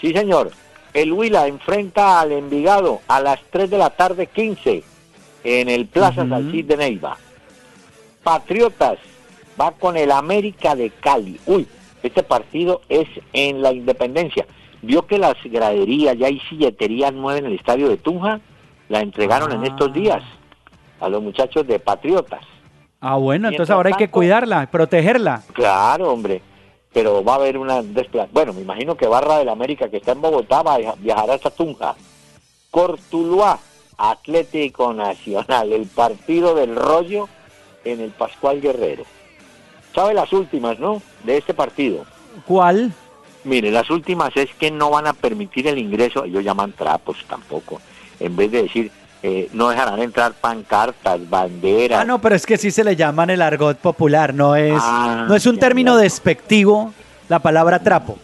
[0.00, 0.52] Sí, señor.
[0.92, 4.82] El Huila enfrenta al Envigado a las 3 de la tarde 15
[5.44, 6.30] en el Plaza Ujú.
[6.30, 7.16] Salcid de Neiva.
[8.22, 8.98] Patriotas
[9.60, 11.38] va con el América de Cali.
[11.46, 11.66] Uy,
[12.02, 14.46] este partido es en la Independencia.
[14.82, 18.40] Vio que las graderías, ya hay silleterías nuevas en el estadio de Tunja,
[18.88, 19.66] la entregaron en Ah.
[19.66, 20.22] estos días
[21.00, 22.40] a los muchachos de Patriotas.
[23.00, 25.42] Ah, bueno, entonces ahora hay que cuidarla, protegerla.
[25.52, 26.42] Claro, hombre.
[26.92, 27.82] Pero va a haber una
[28.32, 31.30] Bueno, me imagino que Barra del América, que está en Bogotá, va a viaja- viajar
[31.30, 31.94] hasta Tunja.
[32.70, 33.58] Cortuluá,
[33.96, 37.28] Atlético Nacional, el partido del rollo
[37.84, 39.04] en el Pascual Guerrero.
[39.94, 41.02] ¿Sabe las últimas, no?
[41.24, 42.04] De este partido.
[42.46, 42.92] ¿Cuál?
[43.44, 47.80] Mire, las últimas es que no van a permitir el ingreso, ellos llaman trapos tampoco,
[48.20, 52.00] en vez de decir, eh, no dejarán entrar pancartas, banderas.
[52.00, 54.78] Ah, no, pero es que sí se le llama en el argot popular, no es,
[54.82, 56.92] Ah, no es un término despectivo
[57.28, 58.18] la palabra trapo.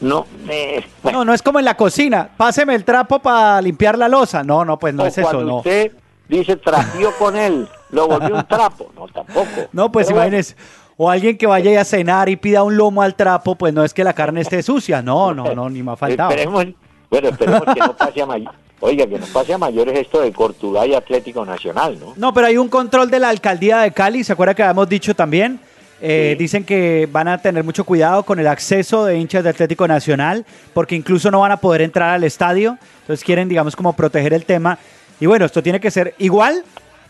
[0.00, 2.30] No, eh, No, no es como en la cocina.
[2.36, 4.42] Páseme el trapo para limpiar la losa.
[4.42, 5.56] No, no, pues no es eso, cuando no.
[5.58, 5.92] usted
[6.26, 8.90] dice trapió con él, lo volvió un trapo.
[8.96, 9.48] No, tampoco.
[9.72, 10.56] No, pues Pero bueno, imagínese.
[10.96, 13.94] O alguien que vaya a cenar y pida un lomo al trapo, pues no es
[13.94, 15.00] que la carne esté sucia.
[15.00, 16.30] No, no, no, ni me ha faltado.
[16.30, 16.66] Esperemos,
[17.10, 18.58] bueno, esperemos que no pase a mayores.
[18.80, 22.14] Oiga, que no pase a mayores esto de Cortuluá y Atlético Nacional, ¿no?
[22.16, 25.14] No, pero hay un control de la alcaldía de Cali, ¿se acuerda que habíamos dicho
[25.14, 25.60] también?
[26.02, 29.86] Eh, Dicen que van a tener mucho cuidado con el acceso de hinchas de Atlético
[29.86, 32.78] Nacional, porque incluso no van a poder entrar al estadio.
[33.02, 34.78] Entonces quieren, digamos, como proteger el tema.
[35.18, 36.64] Y bueno, esto tiene que ser igual.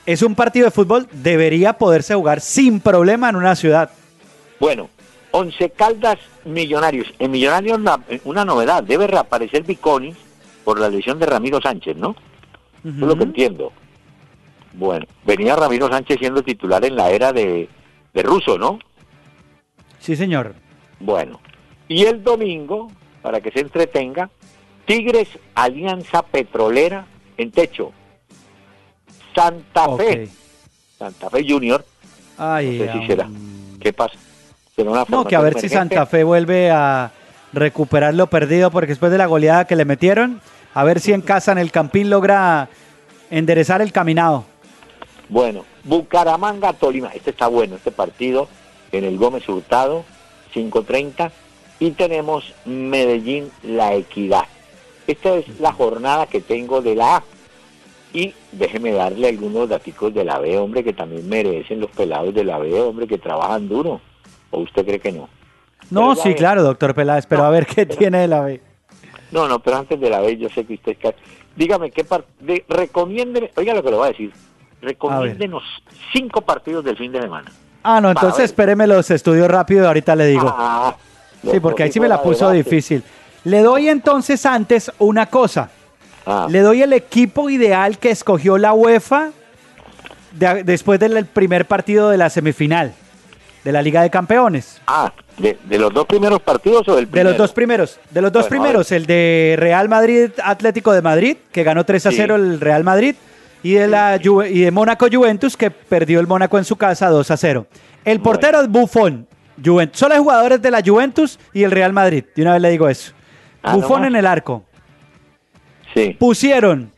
[0.07, 3.91] Es un partido de fútbol, debería poderse jugar sin problema en una ciudad.
[4.59, 4.89] Bueno,
[5.31, 7.13] Once Caldas Millonarios.
[7.19, 10.15] En Millonarios una, una novedad, debe reaparecer Viconi
[10.65, 12.17] por la lesión de Ramiro Sánchez, ¿no?
[12.85, 13.73] Es lo que entiendo.
[14.73, 17.69] Bueno, venía Ramiro Sánchez siendo titular en la era de,
[18.15, 18.79] de Russo, ¿no?
[19.99, 20.55] Sí, señor.
[20.99, 21.41] Bueno,
[21.89, 22.91] y el domingo,
[23.21, 24.31] para que se entretenga,
[24.87, 27.93] Tigres Alianza Petrolera en techo.
[29.41, 30.29] Santa Fe.
[30.99, 31.85] Santa Fe Junior.
[32.37, 33.29] Ay, No sé si am- será.
[33.81, 34.15] ¿Qué pasa?
[34.77, 37.11] ¿Será una No, que a ver si Santa Fe vuelve a
[37.53, 40.41] recuperar lo perdido, porque después de la goleada que le metieron,
[40.75, 42.69] a ver si en casa en el Campín logra
[43.31, 44.45] enderezar el caminado.
[45.29, 47.09] Bueno, Bucaramanga Tolima.
[47.15, 48.49] Este está bueno, este partido
[48.93, 50.05] en el Gómez Hurtado,
[50.55, 51.31] 5.30.
[51.79, 54.45] Y tenemos Medellín La Equidad.
[55.07, 57.25] Esta es la jornada que tengo de la A.
[58.13, 62.45] Y déjeme darle algunos daticos de la B, hombre, que también merecen los pelados de
[62.45, 64.01] la B, hombre, que trabajan duro.
[64.51, 65.29] ¿O usted cree que no?
[65.91, 68.61] No, sí, claro, doctor Peláez, pero a ver qué tiene de la B.
[69.31, 70.93] No, no, pero antes de la B, yo sé que usted...
[70.93, 71.15] es ca-
[71.55, 72.25] Dígame, ¿qué par...
[72.41, 72.65] de...
[72.69, 74.33] recomiéndeme, oiga lo que le voy a decir,
[74.83, 75.63] recomiéndenos
[76.13, 77.51] cinco partidos del fin de semana.
[77.83, 80.53] Ah, no, entonces espéreme los estudios rápido, ahorita le digo.
[80.57, 80.97] Ah,
[81.51, 83.03] Sí, porque ahí sí me la puso difícil.
[83.45, 85.71] Le doy entonces antes una cosa.
[86.31, 86.47] Ah.
[86.49, 89.31] Le doy el equipo ideal que escogió la UEFA
[90.33, 92.93] de- después del primer partido de la semifinal
[93.65, 94.81] de la Liga de Campeones.
[94.87, 97.31] Ah, ¿de, de los dos primeros partidos o del De primero?
[97.31, 101.37] los dos primeros, de los dos Bueno, primeros, el de Real Madrid Atlético de Madrid,
[101.53, 102.17] que ganó 3 a Sí.
[102.17, 103.17] 0 el Real Madrid,
[103.63, 107.31] y de la y de Mónaco Juventus, que perdió el Mónaco en su casa 2
[107.31, 107.67] a 0.
[108.07, 109.27] El portero es Buffon,
[109.63, 109.99] Juventus.
[109.99, 112.25] Solo hay jugadores de la Juventus y el Real Madrid.
[112.35, 113.13] De una vez le digo eso.
[113.63, 114.65] Ah, Buffon en el arco.
[115.95, 116.93] Sí, Pusieron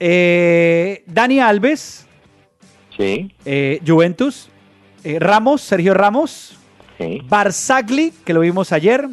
[0.00, 2.06] eh, Dani Alves,
[2.96, 4.48] sí, eh, Juventus,
[5.04, 6.56] eh, Ramos, Sergio Ramos,
[6.98, 9.06] sí, Barzagli, que lo vimos ayer,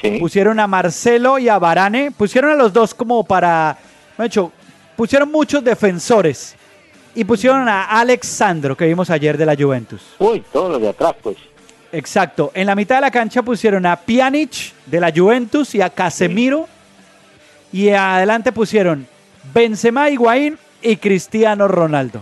[0.00, 0.18] sí.
[0.18, 2.10] Pusieron a Marcelo y a Varane.
[2.10, 3.78] Pusieron a los dos como para.
[4.18, 4.52] De hecho,
[4.96, 6.56] pusieron muchos defensores.
[7.14, 10.02] Y pusieron a Alex Sandro, que vimos ayer de la Juventus.
[10.18, 11.36] Uy, todos los de atrás, pues.
[11.92, 12.50] Exacto.
[12.54, 16.66] En la mitad de la cancha pusieron a Pjanic de la Juventus y a Casemiro.
[17.72, 19.06] Y adelante pusieron
[19.54, 22.20] Benzema, Higuaín y Cristiano Ronaldo.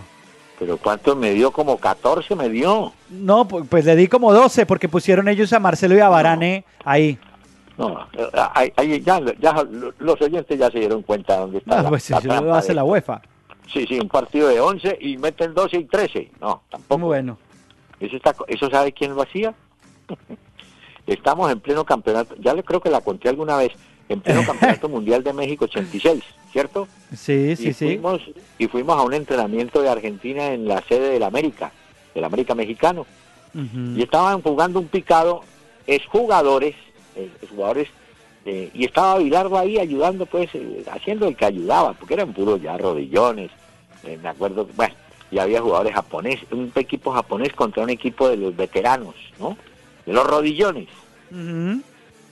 [0.59, 1.51] Pero ¿cuánto me dio?
[1.51, 2.93] Como 14 me dio.
[3.09, 6.63] No, pu- pues le di como 12 porque pusieron ellos a Marcelo y a Varane
[6.85, 7.17] ahí.
[7.77, 9.65] No, eh, ahí- ahí ya, ya
[9.99, 12.67] los oyentes ya se dieron cuenta dónde está Ah, la, pues la eso lo hace
[12.69, 13.21] de- la UEFA.
[13.73, 16.29] Sí, sí, un partido de 11 y meten 12 y 13.
[16.39, 17.05] No, tampoco.
[17.07, 17.37] Bueno.
[17.99, 19.53] ¿Eso, está, ¿Eso sabe quién lo hacía?
[21.07, 23.71] Estamos en pleno campeonato, ya le creo que la conté alguna vez,
[24.13, 26.87] en pleno campeonato mundial de México 86, ¿cierto?
[27.15, 27.85] Sí, sí, y sí.
[27.85, 28.21] Fuimos,
[28.57, 31.71] y fuimos a un entrenamiento de Argentina en la sede del América,
[32.13, 33.05] del América Mexicano.
[33.53, 35.41] Y estaban jugando un picado,
[35.85, 36.73] exjugadores,
[37.17, 37.89] eh, jugadores,
[38.45, 42.61] eh, y estaba Bilardo ahí ayudando, pues, eh, haciendo el que ayudaba, porque eran puros
[42.61, 43.51] ya rodillones,
[44.03, 44.95] eh, me acuerdo, bueno,
[45.29, 49.57] y había jugadores japoneses, un equipo japonés contra un equipo de los veteranos, ¿no?
[50.05, 50.87] De los rodillones.
[51.29, 51.81] Ujú.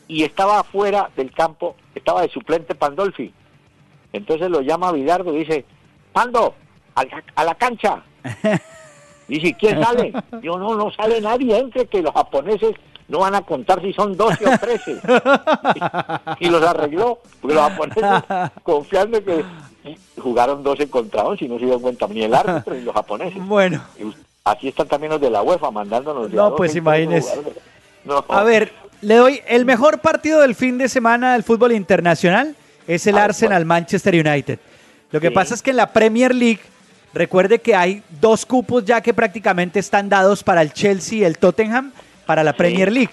[0.10, 3.34] Y estaba afuera del campo, estaba de suplente Pandolfi.
[4.12, 5.66] Entonces lo llama Bilardo y dice,
[6.12, 6.54] Pando,
[6.96, 8.04] a la, a la cancha.
[9.30, 10.12] Dice, ¿quién sale?
[10.42, 12.74] Yo no, no sale nadie, entre que los japoneses
[13.08, 15.02] no van a contar si son 12 o 13.
[16.40, 18.04] y los arregló, porque los japoneses,
[18.64, 19.46] confiando que
[20.20, 23.46] jugaron 12 contra 11 y no se dieron cuenta ni el árbitro ni los japoneses.
[23.46, 23.84] Bueno.
[24.00, 24.12] Y
[24.46, 27.40] Aquí están también los de la UEFA mandándonos de No, a pues imagínese.
[28.04, 28.24] No.
[28.28, 28.72] A ver,
[29.02, 32.56] le doy el mejor partido del fin de semana del fútbol internacional
[32.88, 34.60] es el A ver, Arsenal Manchester United.
[35.12, 35.34] Lo que Sí.
[35.34, 36.62] pasa es que en la Premier League
[37.14, 41.38] Recuerde que hay dos cupos ya que prácticamente están dados para el Chelsea y el
[41.40, 41.92] Tottenham
[42.28, 43.10] para la Premier League.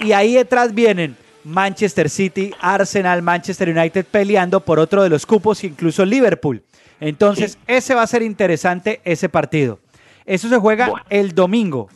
[0.00, 5.62] Y ahí detrás vienen Manchester City, Arsenal, Manchester United peleando por otro de los cupos,
[5.62, 6.62] incluso Liverpool.
[6.98, 9.78] Entonces, ese va a ser interesante, ese partido.
[10.24, 11.88] Eso se juega el domingo.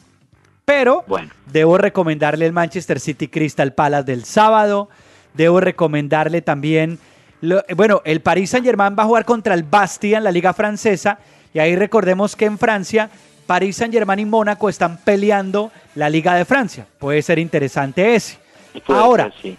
[0.70, 1.04] Pero
[1.52, 4.88] debo recomendarle el Manchester City Crystal Palace del sábado.
[5.34, 7.00] Debo recomendarle también,
[7.40, 10.52] lo- bueno, el Paris Saint Germain va a jugar contra el Bastia en la Liga
[10.54, 11.18] Francesa.
[11.52, 13.10] Y ahí recordemos que en Francia,
[13.48, 16.86] Paris Saint Germain y Mónaco están peleando la Liga de Francia.
[17.00, 18.38] Puede ser interesante ese.
[18.86, 19.58] Puede Ahora, ser, sí.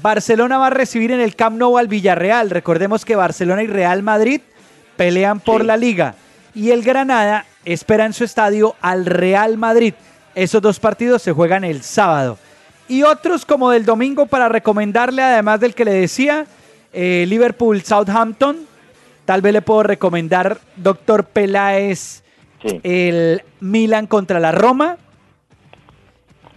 [0.00, 2.50] Barcelona va a recibir en el Camp Nou al Villarreal.
[2.50, 4.40] Recordemos que Barcelona y Real Madrid
[4.96, 6.14] pelean por la liga.
[6.54, 9.94] Y el Granada espera en su estadio al Real Madrid.
[10.36, 12.36] Esos dos partidos se juegan el sábado.
[12.88, 16.44] Y otros como del domingo para recomendarle, además del que le decía,
[16.92, 18.58] eh, Liverpool Southampton.
[19.24, 22.22] Tal vez le puedo recomendar Doctor Peláez,
[22.82, 24.98] el Milan contra la Roma.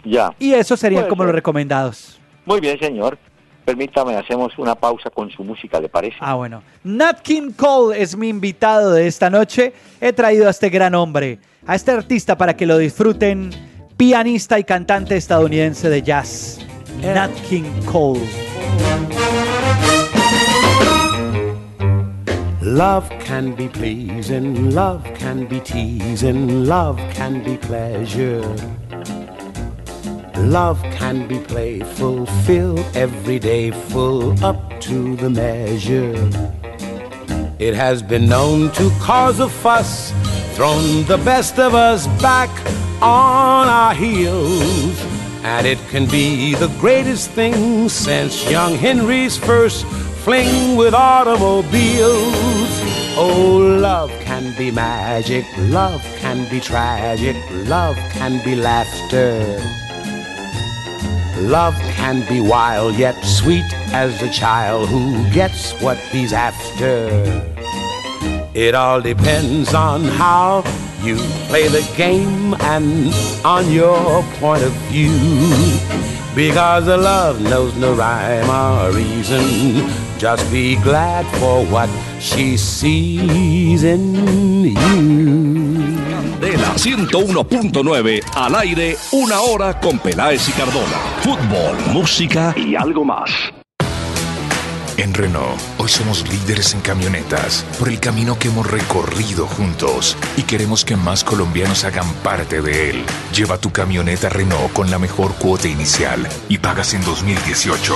[0.04, 0.34] Ya.
[0.40, 1.28] Y esos serían Puede como ser.
[1.28, 2.20] los recomendados.
[2.46, 3.18] Muy bien, señor.
[3.64, 6.18] Permítame, hacemos una pausa con su música, ¿le parece?
[6.20, 6.64] Ah, bueno.
[6.84, 9.72] Nat King Cole es mi invitado de esta noche.
[10.02, 13.69] He traído a este gran hombre, a este artista para que lo disfruten,
[14.00, 16.58] pianista y cantante estadounidense de jazz,
[17.02, 18.26] Nat King Cole.
[22.62, 28.42] Love can be pleasing, love can be teasing, love can be pleasure.
[30.38, 36.16] Love can be playful, fill every day full up to the measure.
[37.60, 40.14] It has been known to cause a fuss,
[40.56, 42.50] thrown the best of us back
[43.02, 45.00] on our heels.
[45.44, 49.86] And it can be the greatest thing since young Henry's first
[50.24, 52.70] fling with automobiles.
[53.16, 57.36] Oh, love can be magic, love can be tragic,
[57.68, 59.60] love can be laughter.
[61.42, 67.08] Love can be wild yet sweet as a child who gets what he's after.
[68.54, 70.64] It all depends on how
[71.04, 73.14] you play the game and
[73.46, 75.12] on your point of view.
[76.36, 79.90] Because the love knows no rhyme or reason.
[80.18, 81.90] Just be glad for what
[82.20, 84.16] she sees in
[84.64, 86.00] you.
[86.40, 90.98] De la 101.9 al aire, una hora con Peláez y Cardona.
[91.22, 93.59] Fútbol, música y algo más.
[95.00, 100.44] En Renault, hoy somos líderes en camionetas por el camino que hemos recorrido juntos y
[100.44, 103.06] queremos que más colombianos hagan parte de él.
[103.34, 107.96] Lleva tu camioneta Renault con la mejor cuota inicial y pagas en 2018.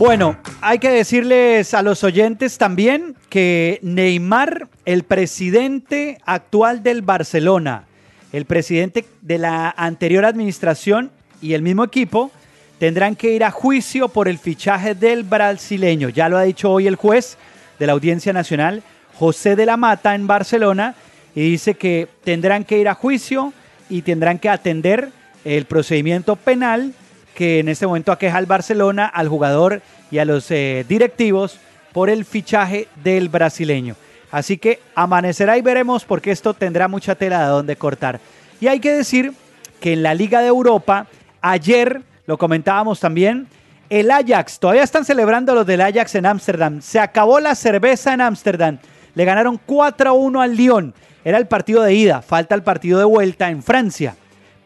[0.00, 7.84] Bueno, hay que decirles a los oyentes también que Neymar, el presidente actual del Barcelona,
[8.32, 11.10] el presidente de la anterior administración
[11.42, 12.30] y el mismo equipo,
[12.78, 16.08] tendrán que ir a juicio por el fichaje del brasileño.
[16.08, 17.36] Ya lo ha dicho hoy el juez
[17.78, 18.82] de la Audiencia Nacional,
[19.18, 20.94] José de la Mata, en Barcelona,
[21.34, 23.52] y dice que tendrán que ir a juicio
[23.90, 25.10] y tendrán que atender
[25.44, 26.94] el procedimiento penal
[27.40, 29.80] que en este momento aqueja al Barcelona, al jugador
[30.10, 31.58] y a los eh, directivos
[31.94, 33.96] por el fichaje del brasileño.
[34.30, 38.20] Así que amanecerá y veremos porque esto tendrá mucha tela de donde cortar.
[38.60, 39.32] Y hay que decir
[39.80, 41.06] que en la Liga de Europa,
[41.40, 43.46] ayer, lo comentábamos también,
[43.88, 46.82] el Ajax, todavía están celebrando los del Ajax en Ámsterdam.
[46.82, 48.76] Se acabó la cerveza en Ámsterdam.
[49.14, 50.92] Le ganaron 4 a 1 al Lyon.
[51.24, 54.14] Era el partido de ida, falta el partido de vuelta en Francia.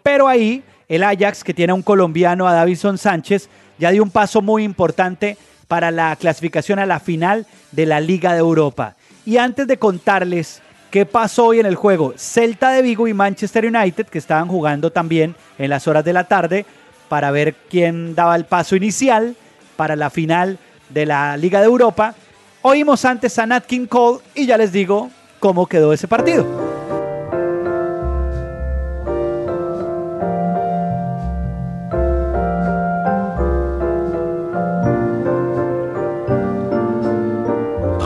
[0.02, 4.42] Pero ahí el Ajax, que tiene un colombiano, a Davison Sánchez, ya dio un paso
[4.42, 5.36] muy importante
[5.68, 8.96] para la clasificación a la final de la Liga de Europa.
[9.26, 10.60] Y antes de contarles
[10.90, 14.92] qué pasó hoy en el juego, Celta de Vigo y Manchester United, que estaban jugando
[14.92, 16.66] también en las horas de la tarde,
[17.08, 19.36] para ver quién daba el paso inicial
[19.76, 20.58] para la final
[20.90, 22.14] de la Liga de Europa,
[22.62, 25.10] oímos antes a Nat King Cole y ya les digo
[25.40, 26.63] cómo quedó ese partido.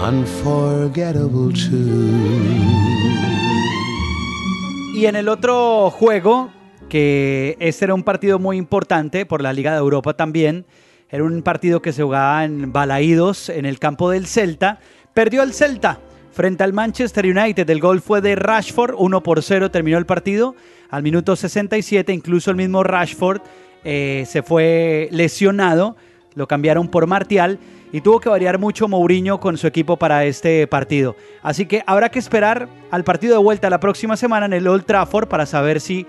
[0.00, 2.88] unforgettable too.
[4.94, 6.50] Y en el otro juego,
[6.88, 10.66] que este era un partido muy importante por la Liga de Europa también,
[11.10, 14.80] era un partido que se jugaba en Balaídos, en el campo del Celta.
[15.14, 16.00] Perdió el Celta
[16.32, 17.68] frente al Manchester United.
[17.70, 20.54] El gol fue de Rashford, 1 por 0 terminó el partido.
[20.90, 23.40] Al minuto 67, incluso el mismo Rashford
[23.84, 25.96] eh, se fue lesionado.
[26.38, 27.58] Lo cambiaron por Martial
[27.90, 31.16] y tuvo que variar mucho Mourinho con su equipo para este partido.
[31.42, 34.84] Así que habrá que esperar al partido de vuelta la próxima semana en el Old
[34.84, 36.06] Trafford para saber si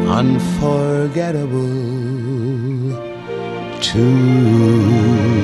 [0.08, 1.58] unforgettable
[3.80, 5.43] too.